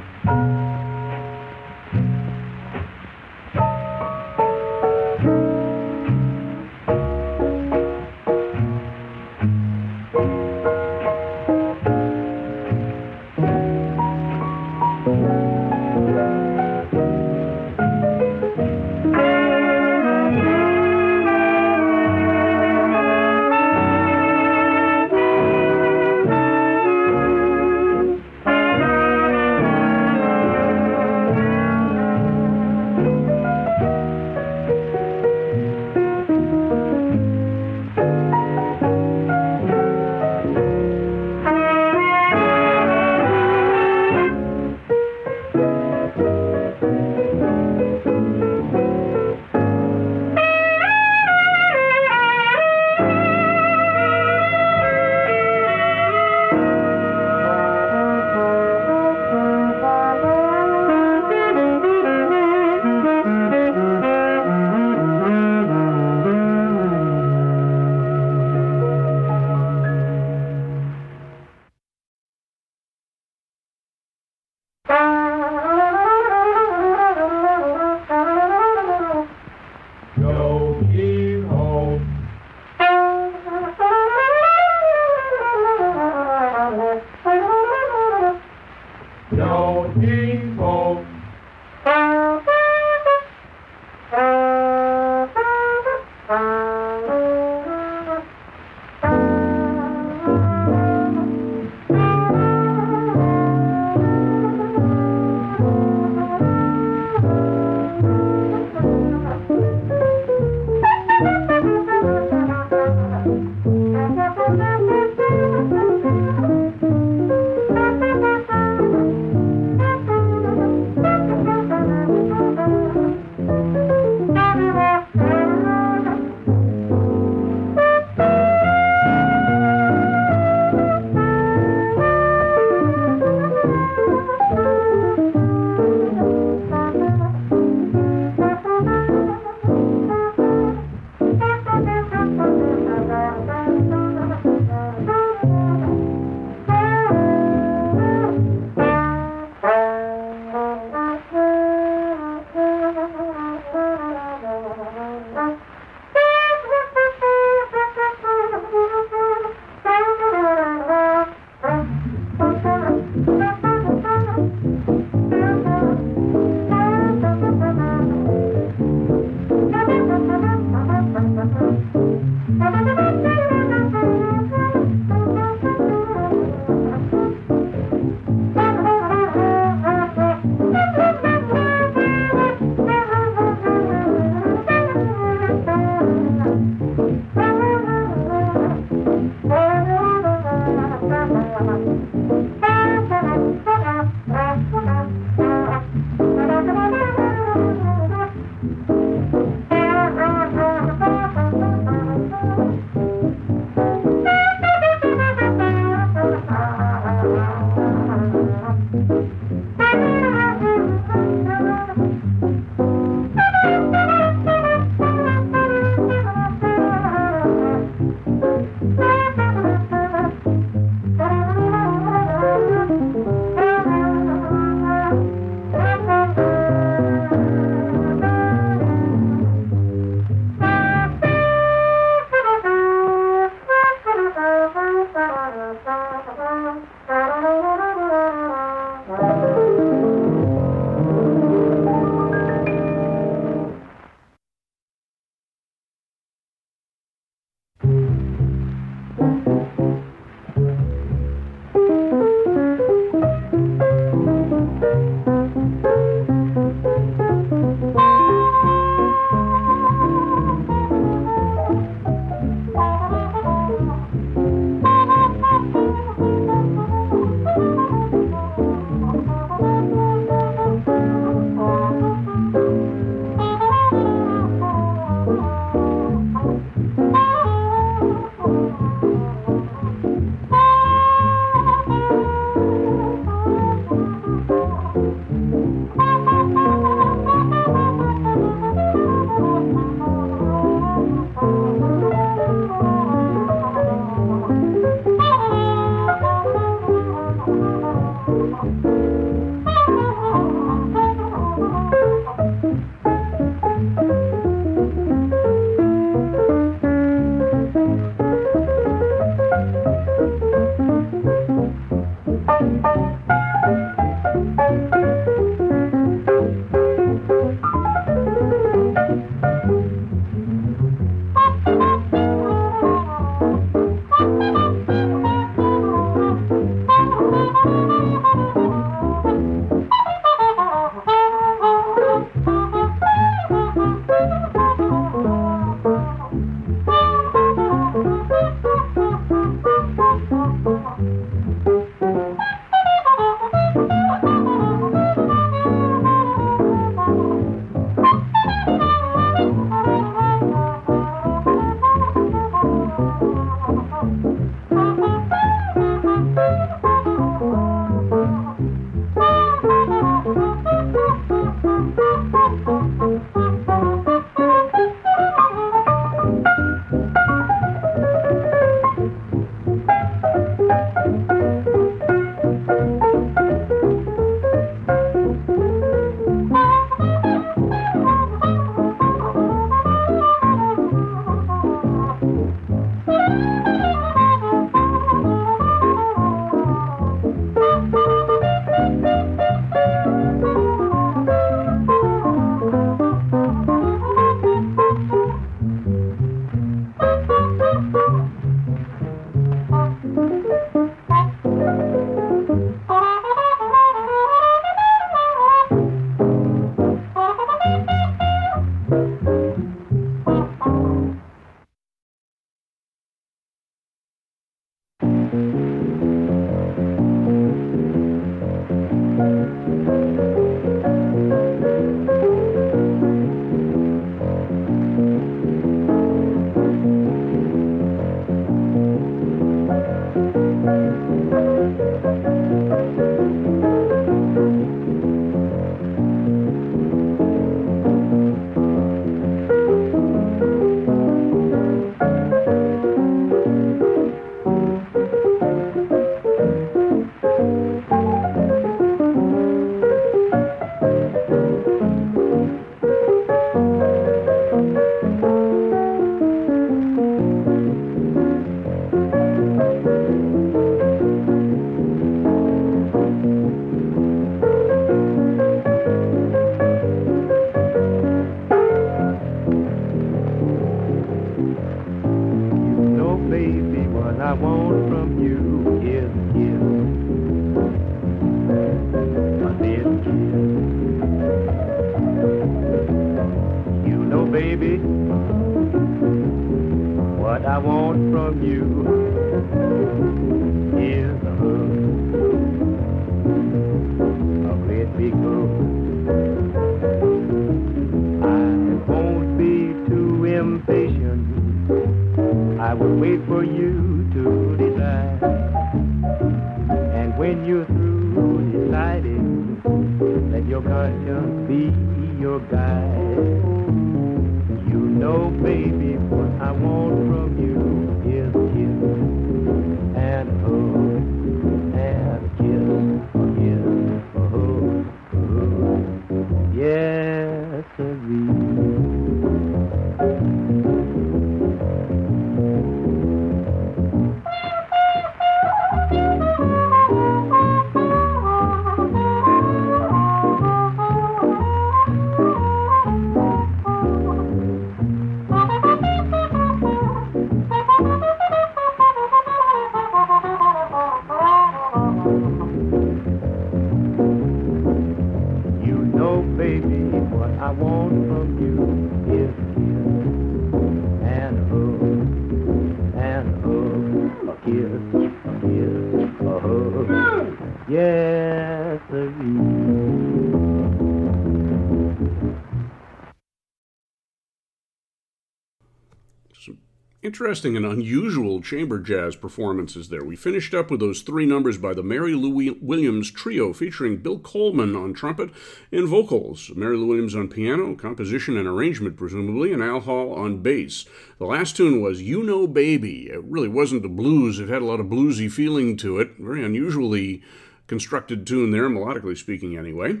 Interesting 577.06 577.56
and 577.56 577.64
unusual 577.64 578.42
chamber 578.42 578.80
jazz 578.80 579.14
performances 579.14 579.90
there. 579.90 580.02
We 580.02 580.16
finished 580.16 580.52
up 580.52 580.72
with 580.72 580.80
those 580.80 581.02
three 581.02 581.24
numbers 581.24 581.56
by 581.56 581.72
the 581.72 581.84
Mary 581.84 582.14
Lou 582.14 582.56
Williams 582.60 583.12
Trio 583.12 583.52
featuring 583.52 583.98
Bill 583.98 584.18
Coleman 584.18 584.74
on 584.74 584.92
trumpet 584.92 585.30
and 585.70 585.86
vocals, 585.86 586.50
Mary 586.56 586.76
Lou 586.76 586.86
Williams 586.86 587.14
on 587.14 587.28
piano, 587.28 587.76
composition 587.76 588.36
and 588.36 588.48
arrangement 588.48 588.96
presumably, 588.96 589.52
and 589.52 589.62
Al 589.62 589.78
Hall 589.78 590.14
on 590.14 590.42
bass. 590.42 590.84
The 591.18 591.26
last 591.26 591.56
tune 591.56 591.80
was 591.80 592.02
You 592.02 592.24
Know 592.24 592.48
Baby. 592.48 593.08
It 593.08 593.22
really 593.22 593.48
wasn't 593.48 593.82
the 593.82 593.88
blues, 593.88 594.40
it 594.40 594.48
had 594.48 594.62
a 594.62 594.66
lot 594.66 594.80
of 594.80 594.86
bluesy 594.86 595.30
feeling 595.30 595.76
to 595.76 596.00
it, 596.00 596.16
very 596.18 596.44
unusually 596.44 597.22
constructed 597.68 598.26
tune 598.26 598.50
there, 598.50 598.68
melodically 598.68 599.16
speaking 599.16 599.56
anyway. 599.56 600.00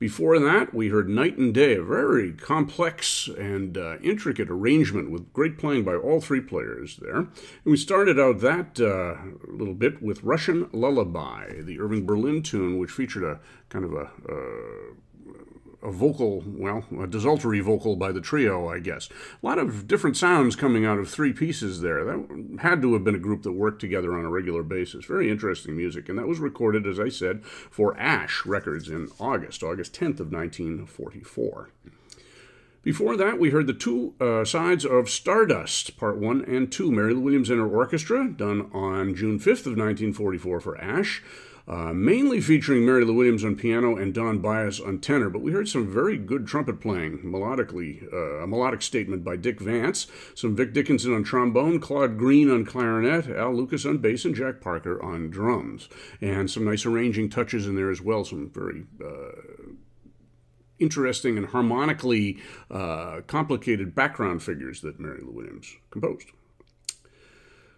Before 0.00 0.38
that, 0.38 0.72
we 0.72 0.88
heard 0.88 1.10
Night 1.10 1.36
and 1.36 1.52
Day, 1.52 1.74
a 1.74 1.82
very 1.82 2.32
complex 2.32 3.28
and 3.28 3.76
uh, 3.76 3.98
intricate 3.98 4.48
arrangement 4.50 5.10
with 5.10 5.30
great 5.34 5.58
playing 5.58 5.84
by 5.84 5.94
all 5.94 6.22
three 6.22 6.40
players 6.40 6.96
there. 7.02 7.18
And 7.18 7.28
we 7.66 7.76
started 7.76 8.18
out 8.18 8.40
that 8.40 8.80
uh, 8.80 9.20
little 9.46 9.74
bit 9.74 10.02
with 10.02 10.24
Russian 10.24 10.70
Lullaby, 10.72 11.60
the 11.60 11.78
Irving 11.78 12.06
Berlin 12.06 12.42
tune, 12.42 12.78
which 12.78 12.90
featured 12.90 13.24
a 13.24 13.40
kind 13.68 13.84
of 13.84 13.92
a, 13.92 14.10
uh, 14.26 14.94
a 15.82 15.90
vocal, 15.90 16.42
well, 16.46 16.84
a 17.00 17.06
desultory 17.06 17.60
vocal 17.60 17.96
by 17.96 18.12
the 18.12 18.20
trio, 18.20 18.68
I 18.68 18.80
guess. 18.80 19.08
A 19.42 19.46
lot 19.46 19.58
of 19.58 19.86
different 19.86 20.16
sounds 20.16 20.56
coming 20.56 20.84
out 20.84 20.98
of 20.98 21.08
three 21.08 21.32
pieces 21.32 21.80
there. 21.80 22.04
That 22.04 22.58
had 22.60 22.82
to 22.82 22.92
have 22.94 23.04
been 23.04 23.14
a 23.14 23.18
group 23.18 23.42
that 23.42 23.52
worked 23.52 23.80
together 23.80 24.16
on 24.16 24.24
a 24.24 24.30
regular 24.30 24.62
basis. 24.62 25.04
Very 25.04 25.30
interesting 25.30 25.76
music, 25.76 26.08
and 26.08 26.18
that 26.18 26.28
was 26.28 26.38
recorded, 26.38 26.86
as 26.86 27.00
I 27.00 27.08
said, 27.08 27.44
for 27.44 27.98
Asch 27.98 28.44
Records 28.44 28.88
in 28.88 29.08
August, 29.18 29.62
August 29.62 29.94
10th 29.94 30.20
of 30.20 30.32
1944. 30.32 31.70
Before 32.82 33.14
that, 33.16 33.38
we 33.38 33.50
heard 33.50 33.66
the 33.66 33.74
two 33.74 34.14
uh, 34.20 34.42
sides 34.44 34.86
of 34.86 35.10
Stardust, 35.10 35.98
Part 35.98 36.16
1 36.16 36.46
and 36.46 36.72
2, 36.72 36.90
Mary 36.90 37.12
Lou 37.12 37.20
Williams 37.20 37.50
and 37.50 37.60
her 37.60 37.68
orchestra, 37.68 38.26
done 38.26 38.70
on 38.72 39.14
June 39.14 39.38
5th 39.38 39.66
of 39.66 39.76
1944 39.76 40.60
for 40.60 40.80
Asch 40.80 41.22
uh, 41.70 41.92
mainly 41.92 42.40
featuring 42.40 42.84
Mary 42.84 43.04
Lou 43.04 43.14
Williams 43.14 43.44
on 43.44 43.54
piano 43.54 43.96
and 43.96 44.12
Don 44.12 44.40
Byas 44.40 44.84
on 44.84 44.98
tenor. 44.98 45.30
But 45.30 45.42
we 45.42 45.52
heard 45.52 45.68
some 45.68 45.86
very 45.86 46.18
good 46.18 46.44
trumpet 46.44 46.80
playing, 46.80 47.18
melodically, 47.18 48.12
uh, 48.12 48.42
a 48.42 48.46
melodic 48.46 48.82
statement 48.82 49.22
by 49.22 49.36
Dick 49.36 49.60
Vance, 49.60 50.08
some 50.34 50.56
Vic 50.56 50.72
Dickenson 50.72 51.14
on 51.14 51.22
trombone, 51.22 51.78
Claude 51.78 52.18
Greene 52.18 52.50
on 52.50 52.64
clarinet, 52.64 53.28
Al 53.28 53.54
Lucas 53.54 53.86
on 53.86 53.98
bass, 53.98 54.24
and 54.24 54.34
Jack 54.34 54.60
Parker 54.60 55.00
on 55.00 55.30
drums. 55.30 55.88
And 56.20 56.50
some 56.50 56.64
nice 56.64 56.84
arranging 56.84 57.30
touches 57.30 57.68
in 57.68 57.76
there 57.76 57.90
as 57.90 58.00
well, 58.00 58.24
some 58.24 58.50
very 58.50 58.86
uh, 59.00 59.70
interesting 60.80 61.38
and 61.38 61.46
harmonically 61.46 62.38
uh, 62.68 63.20
complicated 63.28 63.94
background 63.94 64.42
figures 64.42 64.80
that 64.80 64.98
Mary 64.98 65.20
Lou 65.22 65.30
Williams 65.30 65.76
composed. 65.92 66.26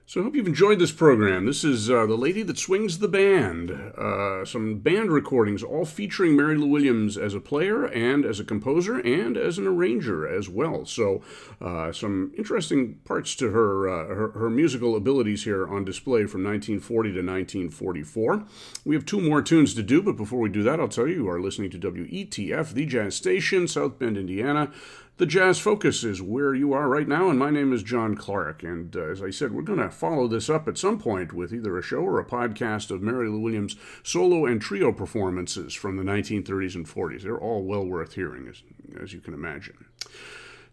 So 0.04 0.20
I 0.20 0.24
hope 0.24 0.34
you've 0.34 0.48
enjoyed 0.48 0.80
this 0.80 0.90
program. 0.90 1.46
This 1.46 1.62
is 1.62 1.88
uh, 1.88 2.06
The 2.06 2.16
Lady 2.16 2.42
That 2.42 2.58
Swings 2.58 2.98
the 2.98 3.08
Band. 3.08 3.70
Uh, 3.70 4.44
some 4.44 4.80
band 4.80 5.12
recordings, 5.12 5.62
all 5.62 5.84
featuring 5.84 6.36
Mary 6.36 6.56
Lou 6.56 6.66
Williams 6.66 7.16
as 7.16 7.34
a 7.34 7.40
player 7.40 7.84
and 7.86 8.24
as 8.24 8.40
a 8.40 8.44
composer 8.44 8.98
and 8.98 9.36
as 9.36 9.58
an 9.58 9.66
arranger 9.66 10.28
as 10.28 10.48
well. 10.48 10.84
So 10.84 11.22
uh, 11.60 11.92
some 11.92 12.32
interesting 12.36 12.96
parts 13.04 13.36
to 13.36 13.52
her, 13.52 13.88
uh, 13.88 14.14
her, 14.14 14.30
her 14.32 14.50
musical 14.50 14.96
abilities 14.96 15.44
here 15.44 15.66
on 15.68 15.84
display 15.84 16.26
from 16.26 16.42
1940 16.42 17.10
to 17.10 17.18
1944. 17.18 18.44
We 18.84 18.96
have 18.96 19.06
two 19.06 19.20
more 19.20 19.40
tunes 19.40 19.72
to 19.74 19.84
do, 19.84 20.02
but 20.02 20.16
before 20.16 20.40
we 20.40 20.48
do 20.48 20.64
that, 20.64 20.80
I'll 20.80 20.88
tell 20.88 21.06
you 21.06 21.14
you 21.14 21.30
are 21.30 21.40
listening 21.40 21.70
to 21.70 21.78
WETF, 21.78 22.74
the 22.74 22.86
jazz 22.86 23.14
station, 23.14 23.68
South 23.68 24.00
Bend, 24.00 24.18
Indiana. 24.18 24.72
The 25.18 25.26
Jazz 25.26 25.58
Focus 25.58 26.04
is 26.04 26.22
where 26.22 26.54
you 26.54 26.72
are 26.72 26.88
right 26.88 27.06
now, 27.06 27.28
and 27.28 27.38
my 27.38 27.50
name 27.50 27.70
is 27.74 27.82
John 27.82 28.14
Clark. 28.16 28.62
And 28.62 28.96
uh, 28.96 29.02
as 29.02 29.22
I 29.22 29.28
said, 29.28 29.52
we're 29.52 29.60
going 29.60 29.78
to 29.78 29.90
follow 29.90 30.26
this 30.26 30.48
up 30.48 30.66
at 30.66 30.78
some 30.78 30.98
point 30.98 31.34
with 31.34 31.52
either 31.52 31.76
a 31.76 31.82
show 31.82 31.98
or 31.98 32.18
a 32.18 32.24
podcast 32.24 32.90
of 32.90 33.02
Mary 33.02 33.28
Lou 33.28 33.38
Williams' 33.38 33.76
solo 34.02 34.46
and 34.46 34.60
trio 34.60 34.90
performances 34.90 35.74
from 35.74 35.98
the 35.98 36.02
1930s 36.02 36.74
and 36.74 36.86
40s. 36.86 37.22
They're 37.22 37.38
all 37.38 37.62
well 37.62 37.84
worth 37.84 38.14
hearing, 38.14 38.48
as, 38.48 38.62
as 39.02 39.12
you 39.12 39.20
can 39.20 39.34
imagine. 39.34 39.84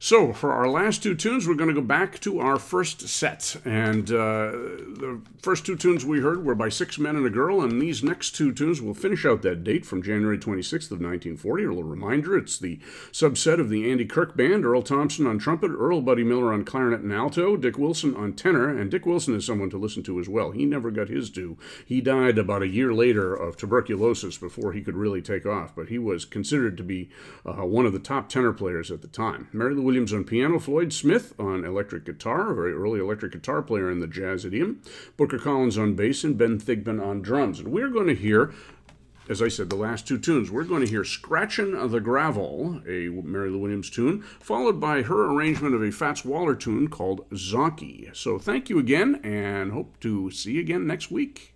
So, 0.01 0.31
for 0.31 0.53
our 0.53 0.69
last 0.69 1.03
two 1.03 1.13
tunes, 1.13 1.45
we're 1.45 1.55
going 1.55 1.67
to 1.67 1.81
go 1.81 1.85
back 1.85 2.21
to 2.21 2.39
our 2.39 2.57
first 2.57 3.09
set. 3.09 3.57
And 3.65 4.09
uh, 4.09 4.51
the 4.51 5.19
first 5.41 5.65
two 5.65 5.75
tunes 5.75 6.05
we 6.05 6.21
heard 6.21 6.45
were 6.45 6.55
by 6.55 6.69
Six 6.69 6.97
Men 6.97 7.17
and 7.17 7.25
a 7.25 7.29
Girl, 7.29 7.61
and 7.61 7.81
these 7.81 8.01
next 8.01 8.31
two 8.31 8.53
tunes 8.53 8.81
will 8.81 8.93
finish 8.93 9.25
out 9.25 9.41
that 9.41 9.65
date 9.65 9.85
from 9.85 10.01
January 10.01 10.37
26th 10.37 10.89
of 10.89 11.01
1940. 11.01 11.65
A 11.65 11.67
little 11.67 11.83
reminder, 11.83 12.37
it's 12.37 12.57
the 12.57 12.79
subset 13.11 13.59
of 13.59 13.67
the 13.69 13.91
Andy 13.91 14.05
Kirk 14.05 14.37
Band, 14.37 14.65
Earl 14.65 14.83
Thompson 14.83 15.27
on 15.27 15.37
trumpet, 15.37 15.71
Earl 15.71 15.99
Buddy 15.99 16.23
Miller 16.23 16.53
on 16.53 16.63
clarinet 16.63 17.01
and 17.01 17.11
alto, 17.11 17.57
Dick 17.57 17.77
Wilson 17.77 18.15
on 18.15 18.31
tenor, 18.31 18.69
and 18.69 18.89
Dick 18.89 19.05
Wilson 19.05 19.35
is 19.35 19.45
someone 19.45 19.69
to 19.69 19.77
listen 19.77 20.01
to 20.03 20.17
as 20.21 20.29
well. 20.29 20.51
He 20.51 20.65
never 20.65 20.91
got 20.91 21.09
his 21.09 21.29
due. 21.29 21.57
He 21.85 21.99
died 21.99 22.37
about 22.37 22.63
a 22.63 22.69
year 22.69 22.93
later 22.93 23.35
of 23.35 23.57
tuberculosis 23.57 24.37
before 24.37 24.71
he 24.71 24.81
could 24.81 24.95
really 24.95 25.21
take 25.21 25.45
off, 25.45 25.75
but 25.75 25.89
he 25.89 25.99
was 25.99 26.23
considered 26.23 26.77
to 26.77 26.83
be 26.83 27.09
uh, 27.45 27.65
one 27.65 27.85
of 27.85 27.91
the 27.91 27.99
top 27.99 28.29
tenor 28.29 28.53
players 28.53 28.91
at 28.91 29.01
the 29.01 29.09
time. 29.09 29.49
Mary 29.51 29.75
Lou 29.75 29.88
Williams 29.89 30.13
on 30.13 30.23
piano, 30.23 30.59
Floyd 30.59 30.93
Smith 30.93 31.33
on 31.39 31.65
electric 31.65 32.05
guitar, 32.05 32.51
a 32.51 32.53
very 32.53 32.73
early 32.73 32.99
electric 32.99 33.31
guitar 33.31 33.63
player 33.63 33.89
in 33.89 34.01
the 34.01 34.05
jazz 34.05 34.45
idiom, 34.45 34.83
Booker 35.17 35.39
Collins 35.39 35.79
on 35.79 35.95
bass, 35.95 36.23
and 36.23 36.37
Ben 36.37 36.59
Thigpen 36.59 37.03
on 37.03 37.23
drums. 37.23 37.57
And 37.57 37.69
we're 37.69 37.89
going 37.89 38.05
to 38.05 38.13
hear 38.13 38.53
as 39.27 39.41
I 39.41 39.47
said, 39.47 39.71
the 39.71 39.75
last 39.75 40.07
two 40.07 40.19
tunes. 40.19 40.51
We're 40.51 40.63
going 40.63 40.83
to 40.83 40.89
hear 40.89 41.03
Scratchin' 41.03 41.89
the 41.89 41.99
Gravel, 41.99 42.81
a 42.87 43.09
Mary 43.09 43.49
Lou 43.49 43.59
Williams 43.59 43.89
tune, 43.89 44.21
followed 44.39 44.79
by 44.79 45.03
her 45.03 45.31
arrangement 45.31 45.73
of 45.73 45.83
a 45.83 45.91
Fats 45.91 46.23
Waller 46.23 46.55
tune 46.55 46.87
called 46.87 47.27
Zonky. 47.31 48.15
So 48.15 48.37
thank 48.37 48.69
you 48.69 48.77
again, 48.77 49.19
and 49.23 49.71
hope 49.71 49.99
to 50.01 50.29
see 50.29 50.53
you 50.53 50.59
again 50.59 50.85
next 50.85 51.09
week. 51.11 51.53